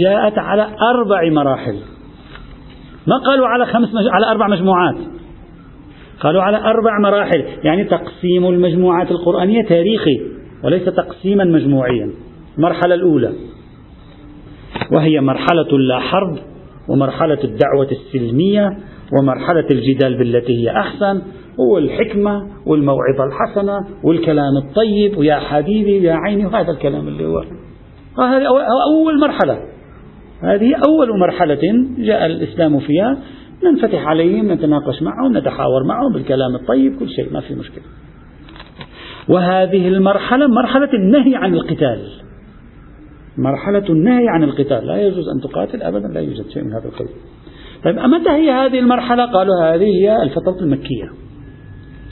جاءت 0.03 0.37
على 0.37 0.67
أربع 0.95 1.29
مراحل. 1.31 1.75
ما 3.07 3.17
قالوا 3.17 3.47
على 3.47 3.65
خمس 3.65 3.89
مج... 3.89 4.07
على 4.11 4.31
أربع 4.31 4.47
مجموعات. 4.47 4.95
قالوا 6.19 6.41
على 6.41 6.57
أربع 6.57 6.99
مراحل. 6.99 7.45
يعني 7.63 7.83
تقسيم 7.83 8.45
المجموعات 8.45 9.11
القرآنية 9.11 9.63
تاريخي 9.63 10.21
وليس 10.63 10.85
تقسيما 10.85 11.43
مجموعيا. 11.43 12.11
المرحلة 12.57 12.95
الأولى. 12.95 13.33
وهي 14.91 15.21
مرحلة 15.21 15.77
لا 15.77 15.99
حرب 15.99 16.37
ومرحلة 16.89 17.43
الدعوة 17.43 17.87
السلمية 17.91 18.77
ومرحلة 19.19 19.65
الجدال 19.71 20.17
بالتي 20.17 20.63
هي 20.63 20.71
أحسن 20.71 21.21
والحكمة 21.57 22.47
والموعظة 22.65 23.23
الحسنة 23.23 23.87
والكلام 24.03 24.57
الطيب 24.57 25.17
ويا 25.17 25.35
حبيبي 25.35 26.03
يا 26.03 26.13
عيني 26.13 26.45
وهذا 26.45 26.71
الكلام 26.71 27.07
اللي 27.07 27.25
هو. 27.25 27.39
هذه 28.19 28.45
أول 28.95 29.19
مرحلة. 29.19 29.76
هذه 30.41 30.75
أول 30.87 31.19
مرحلة 31.19 31.87
جاء 31.97 32.25
الإسلام 32.25 32.79
فيها 32.79 33.17
ننفتح 33.63 34.07
عليهم 34.07 34.51
نتناقش 34.51 35.01
معهم 35.01 35.37
نتحاور 35.37 35.83
معهم 35.83 36.13
بالكلام 36.13 36.55
الطيب 36.55 36.99
كل 36.99 37.09
شيء 37.09 37.33
ما 37.33 37.41
في 37.41 37.55
مشكلة. 37.55 37.83
وهذه 39.29 39.87
المرحلة 39.87 40.47
مرحلة 40.47 40.93
النهي 40.93 41.35
عن 41.35 41.53
القتال. 41.53 41.99
مرحلة 43.37 43.89
النهي 43.89 44.29
عن 44.29 44.43
القتال. 44.43 44.87
لا 44.87 45.01
يجوز 45.01 45.25
أن 45.29 45.49
تقاتل 45.49 45.81
أبدا 45.81 46.07
لا 46.07 46.19
يوجد 46.19 46.49
شيء 46.49 46.63
من 46.63 46.73
هذا 46.73 46.85
القبيل 46.85 47.11
طيب 47.83 47.95
متى 47.95 48.29
هي 48.29 48.51
هذه 48.51 48.79
المرحلة؟ 48.79 49.25
قالوا 49.25 49.55
هذه 49.63 49.83
هي 49.83 50.23
الفترة 50.23 50.59
المكية. 50.61 51.11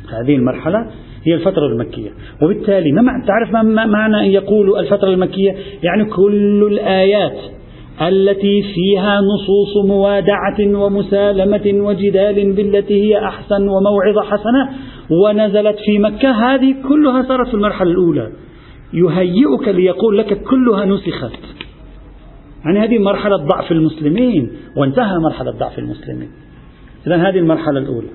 هذه 0.09 0.35
المرحلة 0.35 0.91
هي 1.23 1.33
الفترة 1.33 1.67
المكية. 1.67 2.09
وبالتالي 2.43 2.91
ما 2.91 3.25
تعرف 3.27 3.65
ما 3.65 3.85
معنى 3.85 4.19
أن 4.19 4.31
يقول 4.31 4.79
الفترة 4.79 5.09
المكية؟ 5.09 5.55
يعني 5.83 6.05
كل 6.05 6.67
الآيات 6.71 7.54
التي 8.01 8.61
فيها 8.75 9.21
نصوص 9.21 9.85
موادعة 9.85 10.59
ومسالمة 10.59 11.85
وجدال 11.87 12.53
بالتي 12.53 12.93
هي 12.93 13.25
أحسن 13.25 13.67
وموعظة 13.67 14.21
حسنة 14.21 14.69
ونزلت 15.09 15.75
في 15.85 15.99
مكة. 15.99 16.31
هذه 16.31 16.75
كلها 16.89 17.23
صارت 17.23 17.47
في 17.47 17.53
المرحلة 17.53 17.91
الأولى. 17.91 18.31
يهيئك 18.93 19.67
ليقول 19.67 20.17
لك 20.17 20.43
كلها 20.43 20.85
نسخت. 20.85 21.39
يعني 22.65 22.79
هذه 22.79 22.97
مرحلة 22.97 23.37
ضعف 23.37 23.71
المسلمين. 23.71 24.51
وانتهى 24.77 25.17
مرحلة 25.19 25.51
ضعف 25.51 25.79
المسلمين. 25.79 26.29
إذا 27.07 27.15
هذه 27.15 27.39
المرحلة 27.39 27.79
الأولى. 27.79 28.07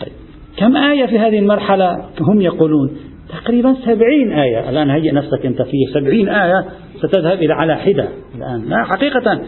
طيب. 0.00 0.12
كم 0.56 0.76
آية 0.76 1.06
في 1.06 1.18
هذه 1.18 1.38
المرحلة 1.38 2.04
هم 2.20 2.40
يقولون؟ 2.40 2.90
تقريبا 3.32 3.76
سبعين 3.84 4.32
آية. 4.32 4.70
الآن 4.70 4.90
هيئ 4.90 5.12
نفسك 5.12 5.46
أنت 5.46 5.62
في 5.62 5.76
سبعين 5.94 6.28
آية 6.28 6.64
ستذهب 6.96 7.38
إلى 7.42 7.54
على 7.54 7.76
حدة 7.76 8.08
الآن. 8.34 8.68
لا 8.68 8.84
حقيقة 8.84 9.40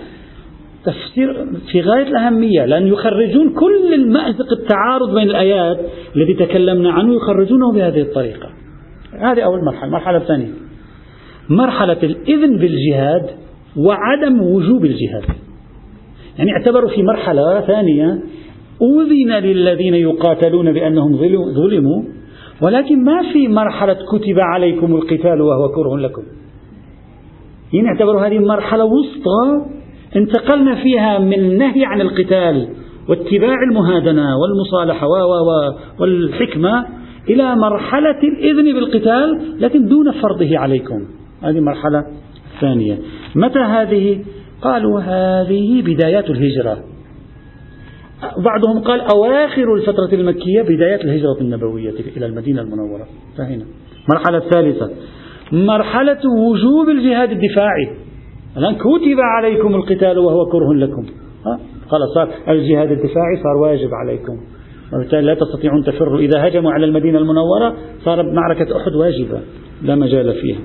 تفسير 0.85 1.47
في 1.73 1.81
غاية 1.81 2.03
الأهمية 2.03 2.65
لأن 2.65 2.87
يخرجون 2.87 3.55
كل 3.55 3.95
المأزق 3.95 4.53
التعارض 4.53 5.15
بين 5.15 5.31
الآيات 5.31 5.81
الذي 6.17 6.35
تكلمنا 6.35 6.93
عنه 6.93 7.15
يخرجونه 7.15 7.73
بهذه 7.73 8.01
الطريقة. 8.01 8.49
هذه 9.21 9.41
أول 9.41 9.65
مرحلة. 9.65 9.85
المرحلة 9.85 10.19
الثانية 10.19 10.49
مرحلة 11.49 11.99
الإذن 12.03 12.57
بالجهاد 12.57 13.31
وعدم 13.77 14.43
وجوب 14.43 14.85
الجهاد. 14.85 15.25
يعني 16.39 16.53
اعتبروا 16.53 16.91
في 16.91 17.03
مرحلة 17.03 17.61
ثانية 17.61 18.19
أذن 18.83 19.33
للذين 19.33 19.95
يقاتلون 19.95 20.73
بأنهم 20.73 21.17
ظلموا 21.55 22.03
ولكن 22.63 23.05
ما 23.05 23.33
في 23.33 23.49
مرحلة 23.49 23.97
كتب 24.13 24.39
عليكم 24.39 24.95
القتال 24.95 25.41
وهو 25.41 25.69
كره 25.69 25.97
لكم. 25.97 26.23
يعني 27.73 27.89
اعتبروا 27.89 28.27
هذه 28.27 28.39
مرحلة 28.39 28.85
وسطى 28.85 29.67
انتقلنا 30.17 30.75
فيها 30.75 31.19
من 31.19 31.35
النهي 31.35 31.85
عن 31.85 32.01
القتال 32.01 32.69
واتباع 33.09 33.57
المهادنة 33.71 34.27
والمصالحة 34.39 35.07
والحكمة 36.01 36.87
إلى 37.29 37.57
مرحلة 37.57 38.19
الإذن 38.23 38.75
بالقتال 38.75 39.57
لكن 39.61 39.87
دون 39.87 40.13
فرضه 40.13 40.59
عليكم. 40.59 41.05
هذه 41.43 41.59
المرحلة 41.59 42.05
الثانية 42.55 42.99
متى 43.35 43.59
هذه؟ 43.59 44.25
قالوا 44.63 45.01
هذه 45.01 45.83
بدايات 45.83 46.31
الهجرة. 46.31 46.94
بعضهم 48.39 48.85
قال 48.85 49.01
أواخر 49.01 49.75
الفترة 49.75 50.09
المكية 50.13 50.63
بدايات 50.63 51.01
الهجرة 51.01 51.37
النبوية 51.41 51.95
إلى 52.17 52.27
المدينة 52.27 52.63
المنورة. 52.63 53.07
فهنا 53.39 53.65
المرحلة 54.09 54.39
الثالثة. 54.39 54.91
مرحلة 55.53 56.21
وجوب 56.39 56.89
الجهاد 56.89 57.31
الدفاعي. 57.31 57.91
الآن 58.57 58.75
كتب 58.75 59.21
عليكم 59.37 59.75
القتال 59.75 60.19
وهو 60.19 60.47
كره 60.47 60.75
لكم. 60.75 61.07
خلاص 61.89 62.15
صار 62.15 62.29
الجهاد 62.49 62.91
الدفاعي 62.91 63.37
صار 63.43 63.57
واجب 63.63 63.91
عليكم. 63.95 64.41
وبالتالي 64.93 65.23
لا 65.23 65.35
تستطيعون 65.35 65.85
تفروا. 65.85 66.19
إذا 66.19 66.49
هجموا 66.49 66.73
على 66.73 66.87
المدينة 66.87 67.19
المنورة 67.19 67.77
صارت 68.05 68.25
معركة 68.25 68.77
أحد 68.77 68.93
واجبة. 68.93 69.41
لا 69.83 69.95
مجال 69.95 70.35
فيها. 70.35 70.59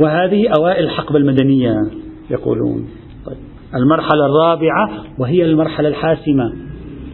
وهذه 0.00 0.48
أوائل 0.58 0.84
الحقبة 0.84 1.18
المدنية 1.18 1.74
يقولون. 2.30 2.88
المرحلة 3.76 4.26
الرابعة 4.26 5.04
وهي 5.18 5.44
المرحلة 5.44 5.88
الحاسمة 5.88 6.52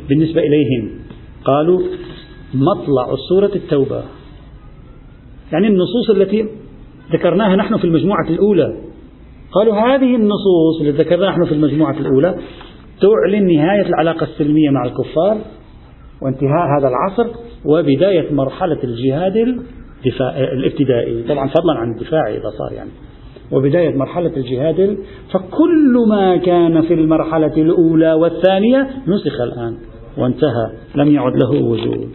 بالنسبة 0.08 0.40
إليهم. 0.40 0.90
قالوا 1.44 1.80
مطلع 2.54 3.14
سورة 3.28 3.50
التوبة. 3.54 4.02
يعني 5.52 5.66
النصوص 5.66 6.10
التي 6.10 6.48
ذكرناها 7.12 7.56
نحن 7.56 7.76
في 7.76 7.84
المجموعة 7.84 8.28
الأولى. 8.30 8.76
قالوا 9.52 9.74
هذه 9.74 10.16
النصوص 10.16 10.80
التي 10.80 11.02
ذكرناها 11.02 11.30
نحن 11.30 11.44
في 11.44 11.52
المجموعة 11.54 11.98
الأولى 12.00 12.36
تعلن 13.00 13.46
نهاية 13.46 13.86
العلاقة 13.86 14.24
السلمية 14.24 14.70
مع 14.70 14.84
الكفار 14.84 15.38
وانتهاء 16.22 16.78
هذا 16.78 16.88
العصر 16.88 17.26
وبداية 17.64 18.32
مرحلة 18.32 18.78
الجهاد 18.84 19.36
الدفاع 19.36 20.38
الابتدائي. 20.38 21.22
طبعا 21.22 21.48
فضلا 21.48 21.78
عن 21.78 21.90
الدفاع 21.90 22.28
إذا 22.28 22.50
صار 22.58 22.72
يعني. 22.72 22.90
وبداية 23.52 23.96
مرحلة 23.96 24.36
الجهاد 24.36 24.98
فكل 25.32 26.06
ما 26.08 26.36
كان 26.36 26.82
في 26.82 26.94
المرحلة 26.94 27.56
الأولى 27.56 28.12
والثانية 28.12 28.90
نسخ 29.06 29.40
الآن. 29.40 29.76
وانتهى. 30.18 30.70
لم 30.94 31.14
يعد 31.14 31.32
له 31.42 31.50
وجود. 31.62 32.10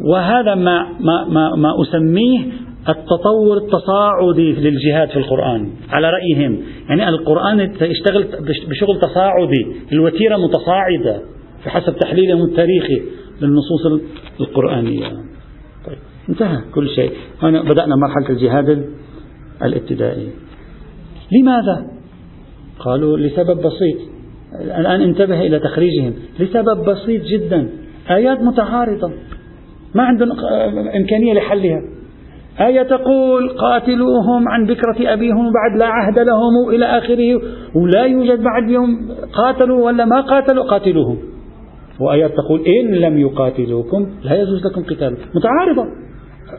وهذا 0.00 0.54
ما 0.54 0.86
ما 1.00 1.28
ما, 1.28 1.56
ما 1.56 1.82
أسميه 1.82 2.40
التطور 2.88 3.56
التصاعدي 3.56 4.52
للجهاد 4.52 5.08
في 5.08 5.16
القرآن. 5.16 5.70
على 5.90 6.10
رأيهم. 6.10 6.58
يعني 6.88 7.08
القرآن 7.08 7.60
يشتغل 7.80 8.24
بشغل 8.68 9.00
تصاعدي. 9.00 9.66
الوتيرة 9.92 10.36
متصاعدة. 10.36 11.22
بحسب 11.66 11.96
تحليلهم 11.96 12.44
التاريخي 12.44 13.02
للنصوص 13.42 14.02
القرآنية. 14.40 15.08
طيب 15.86 15.98
انتهى. 16.28 16.58
كل 16.74 16.88
شيء. 16.88 17.10
هنا 17.42 17.62
بدأنا 17.62 17.96
مرحلة 17.96 18.30
الجهاد 18.30 18.86
الابتدائي. 19.64 20.28
لماذا؟ 21.32 21.86
قالوا 22.78 23.18
لسبب 23.18 23.56
بسيط. 23.56 23.98
الآن 24.60 25.00
انتبه 25.00 25.40
إلى 25.40 25.58
تخريجهم. 25.58 26.14
لسبب 26.40 26.84
بسيط 26.90 27.22
جدا. 27.22 27.68
آيات 28.10 28.40
متعارضة. 28.40 29.12
ما 29.94 30.02
عندهم 30.02 30.28
إمكانية 30.96 31.34
لحلها. 31.34 31.80
آية 32.60 32.82
تقول 32.82 33.48
قاتلوهم 33.48 34.48
عن 34.48 34.66
بكرة 34.66 35.12
أبيهم 35.12 35.52
بعد 35.52 35.78
لا 35.78 35.86
عهد 35.86 36.18
لهم 36.18 36.68
إلى 36.74 36.84
آخره. 36.84 37.42
ولا 37.76 38.04
يوجد 38.04 38.42
بعد 38.42 38.70
يوم 38.70 38.88
قاتلوا 39.32 39.86
ولا 39.86 40.04
ما 40.04 40.20
قاتلوا 40.20 40.64
قاتلوهم. 40.64 41.18
وآيات 42.00 42.30
تقول 42.30 42.60
إن 42.66 42.94
لم 42.94 43.18
يقاتلوكم 43.18 44.06
لا 44.22 44.34
يجوز 44.34 44.66
لكم 44.66 44.82
قتال. 44.82 45.16
متعارضة. 45.34 45.84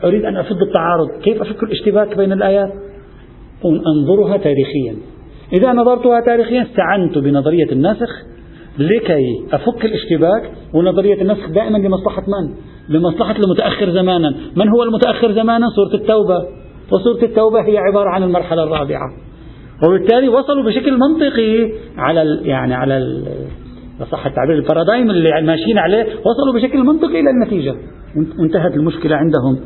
أريد 0.04 0.24
أن 0.24 0.36
أفض 0.36 0.56
التعارض. 0.62 1.08
كيف 1.22 1.40
أفك 1.40 1.62
الاشتباك 1.62 2.16
بين 2.16 2.32
الآيات؟ 2.32 2.72
أنظرها 3.86 4.36
تاريخيا. 4.36 4.96
إذا 5.52 5.72
نظرتها 5.72 6.20
تاريخيا 6.20 6.62
استعنت 6.62 7.18
بنظرية 7.18 7.72
النسخ 7.72 8.08
لكي 8.78 9.24
أفك 9.52 9.84
الاشتباك 9.84 10.52
ونظرية 10.74 11.22
النسخ 11.22 11.48
دائما 11.48 11.78
لمصلحة 11.78 12.22
من؟ 12.22 12.54
لمصلحة 12.88 13.36
المتأخر 13.44 13.90
زمانا. 13.90 14.34
من 14.56 14.68
هو 14.68 14.82
المتأخر 14.82 15.32
زمانا؟ 15.32 15.66
سورة 15.76 15.94
التوبة. 15.94 16.44
وسورة 16.92 17.24
التوبة 17.24 17.60
هي 17.60 17.78
عبارة 17.78 18.08
عن 18.08 18.22
المرحلة 18.22 18.64
الرابعة. 18.64 19.12
وبالتالي 19.88 20.28
وصلوا 20.28 20.64
بشكل 20.64 20.98
منطقي 20.98 21.72
على 21.96 22.40
يعني 22.42 22.74
على 22.74 23.22
صح 24.10 24.26
التعبير 24.26 24.54
البارادايم 24.54 25.10
اللي 25.10 25.42
ماشيين 25.42 25.78
عليه. 25.78 26.02
وصلوا 26.04 26.54
بشكل 26.54 26.78
منطقي 26.78 27.20
إلى 27.20 27.30
النتيجة. 27.30 27.74
وانتهت 28.38 28.76
المشكلة 28.76 29.16
عندهم 29.16 29.60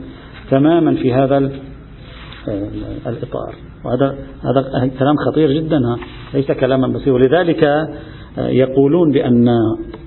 تماما 0.50 0.94
في 0.94 1.12
هذا 1.12 1.50
الإطار. 3.06 3.54
وهذا 3.84 4.16
هذا 4.44 4.90
كلام 4.98 5.16
خطير 5.16 5.52
جدا 5.52 5.80
ليس 6.34 6.52
كلاما 6.52 6.88
بسيطا. 6.88 7.10
ولذلك 7.12 7.88
يقولون 8.38 9.12
بأن 9.12 9.44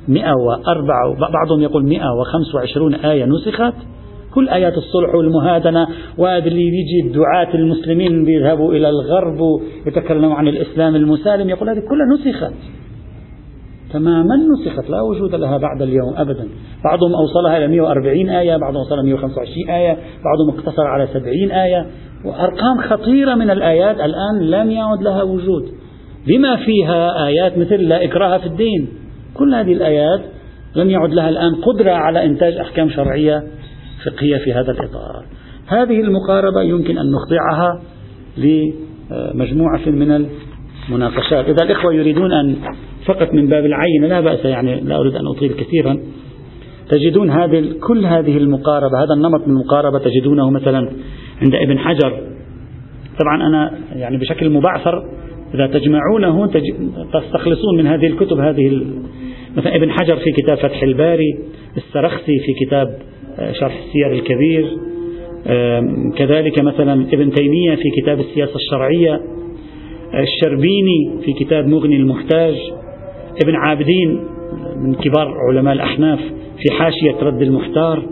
104 0.08 1.16
بعضهم 1.34 1.62
يقول 1.62 1.86
125 1.86 2.96
آية 2.96 3.26
نسخت. 3.26 3.74
كل 4.34 4.50
آيات 4.50 4.74
الصلح 4.78 5.16
والمهادنة. 5.16 5.88
واللي 6.18 6.62
يجي 6.62 7.08
الدعاة 7.08 7.56
المسلمين 7.56 8.26
بيذهبوا 8.26 8.74
إلى 8.74 8.90
الغرب 8.90 9.40
ويتكلموا 9.86 10.36
عن 10.36 10.48
الإسلام 10.48 10.96
المسالم. 10.96 11.50
يقول 11.50 11.70
هذه 11.70 11.80
كلها 11.80 12.08
نسخت. 12.14 12.54
تماما 13.94 14.36
نسخت 14.36 14.90
لا 14.90 15.02
وجود 15.02 15.36
لها 15.36 15.58
بعد 15.58 15.82
اليوم 15.82 16.14
أبدا. 16.18 16.48
بعضهم 16.84 17.14
أوصلها 17.16 17.58
إلى 17.58 17.68
140 17.68 18.30
آية 18.30 18.58
بعضهم 18.58 18.82
أوصلها 18.82 19.04
125 19.04 19.70
آية 19.70 19.98
بعضهم 20.24 20.60
اقتصر 20.60 20.88
على 20.88 21.08
70 21.08 21.52
آية. 21.52 21.88
وأرقام 22.26 22.82
خطيرة 22.90 23.36
من 23.36 23.50
الآيات 23.50 23.96
الآن 23.96 24.42
لم 24.42 24.72
يعد 24.72 25.02
لها 25.02 25.24
وجود. 25.24 25.64
بما 26.28 26.56
فيها 26.56 27.26
آيات 27.26 27.58
مثل 27.58 27.76
لا 27.76 28.04
إكراه 28.04 28.38
في 28.38 28.46
الدين. 28.46 28.88
كل 29.34 29.56
هذه 29.56 29.74
الآيات 29.74 30.22
لم 30.76 30.90
يعد 30.90 31.14
لها 31.14 31.30
الآن 31.30 31.56
قدرة 31.56 31.92
على 31.92 32.26
إنتاج 32.26 32.54
أحكام 32.54 32.90
شرعية 32.90 33.44
فقهية 34.06 34.38
في 34.38 34.54
هذا 34.54 34.72
الإطار. 34.72 35.26
هذه 35.68 36.02
المقاربة 36.02 36.62
يمكن 36.62 36.98
أن 36.98 37.06
نخضعها 37.12 37.82
لمجموعة 38.38 39.90
من 39.90 40.28
المناقشات. 40.90 41.46
إذا 41.46 41.64
الإخوة 41.64 41.94
يريدون 41.94 42.32
أن 42.32 42.56
فقط 43.06 43.34
من 43.34 43.48
باب 43.48 43.66
العين 43.66 44.06
لا 44.06 44.22
بأس 44.22 44.46
يعني 44.46 44.80
لا 44.80 45.00
أريد 45.00 45.16
أن 45.16 45.28
أطيل 45.28 45.54
كثيرا. 45.54 46.00
تجدون 46.90 47.30
هذه 47.30 47.74
كل 47.88 48.06
هذه 48.06 48.38
المقاربة 48.38 49.04
هذا 49.04 49.14
النمط 49.18 49.48
من 49.48 49.54
المقاربة 49.54 50.00
تجدونه 50.00 50.50
مثلا 50.50 50.90
عند 51.42 51.56
ابن 51.56 51.80
حجر. 51.80 52.22
طبعا 53.20 53.48
أنا 53.48 53.78
يعني 53.96 54.18
بشكل 54.18 54.50
مبعثر 54.50 55.04
إذا 55.54 55.68
تجمعونه 55.68 56.48
تستخلصون 57.14 57.78
من 57.78 57.88
هذه 57.88 58.08
الكتب 58.08 58.40
هذه 58.40 58.86
مثلا 59.58 59.76
ابن 59.76 59.92
حجر 59.92 60.16
في 60.16 60.32
كتاب 60.32 60.58
فتح 60.58 60.84
الباري 60.84 61.40
السرخسي 61.78 62.40
في 62.40 62.66
كتاب 62.66 62.98
آه، 63.40 63.52
شرح 63.52 63.74
السير 63.86 64.12
الكبير 64.12 64.78
كذلك 66.16 66.62
مثلا 66.62 66.94
ابن 66.94 67.32
تيمية 67.32 67.76
في 67.76 68.02
كتاب 68.02 68.20
السياسة 68.20 68.56
الشرعية 68.56 69.22
الشربيني 70.14 71.12
في 71.26 71.34
كتاب 71.34 71.68
مغني 71.68 71.96
المحتاج. 71.96 72.56
ابن 73.44 73.56
عابدين 73.56 74.24
من 74.76 74.94
كبار 74.96 75.34
علماء 75.50 75.74
الأحناف 75.74 76.20
في 76.58 76.74
حاشية 76.74 77.16
رد 77.22 77.42
المحتار 77.42 78.10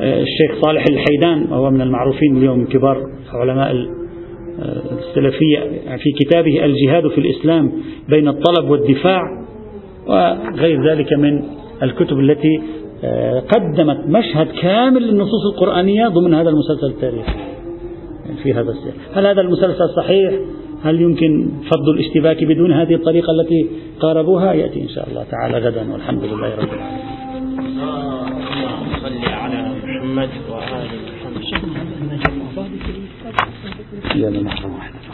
الشيخ 0.00 0.60
صالح 0.62 0.84
الحيدان 0.90 1.52
وهو 1.52 1.70
من 1.70 1.80
المعروفين 1.80 2.36
اليوم 2.36 2.58
من 2.58 2.66
كبار 2.66 3.02
علماء 3.34 3.72
السلفية 4.98 5.58
في 5.96 6.24
كتابه 6.24 6.64
الجهاد 6.64 7.08
في 7.08 7.18
الإسلام 7.18 7.72
بين 8.08 8.28
الطلب 8.28 8.70
والدفاع 8.70 9.22
وغير 10.06 10.90
ذلك 10.90 11.12
من 11.12 11.42
الكتب 11.82 12.18
التي 12.18 12.60
قدمت 13.48 14.06
مشهد 14.08 14.46
كامل 14.62 15.02
للنصوص 15.02 15.46
القرآنية 15.54 16.08
ضمن 16.08 16.34
هذا 16.34 16.50
المسلسل 16.50 16.86
التاريخي 16.86 17.32
في 18.42 18.52
هذا 18.52 18.70
السياق. 18.70 18.94
هل 19.14 19.26
هذا 19.26 19.40
المسلسل 19.40 19.88
صحيح؟ 19.96 20.32
هل 20.84 21.00
يمكن 21.00 21.50
فض 21.70 21.88
الاشتباك 21.88 22.44
بدون 22.44 22.72
هذه 22.72 22.94
الطريقة 22.94 23.30
التي 23.30 23.66
قاربوها؟ 24.00 24.52
يأتي 24.52 24.82
إن 24.82 24.88
شاء 24.88 25.08
الله 25.08 25.24
تعالى 25.30 25.58
غدا 25.58 25.92
والحمد 25.92 26.24
لله 26.24 26.54
رب 26.56 26.72
العالمين. 26.72 27.20
صلي 29.02 29.26
على 29.26 29.72
محمد 29.82 30.28
وآل 30.50 30.88
محمد. 31.08 32.70
يلا 34.14 34.40
محمد 34.42 34.99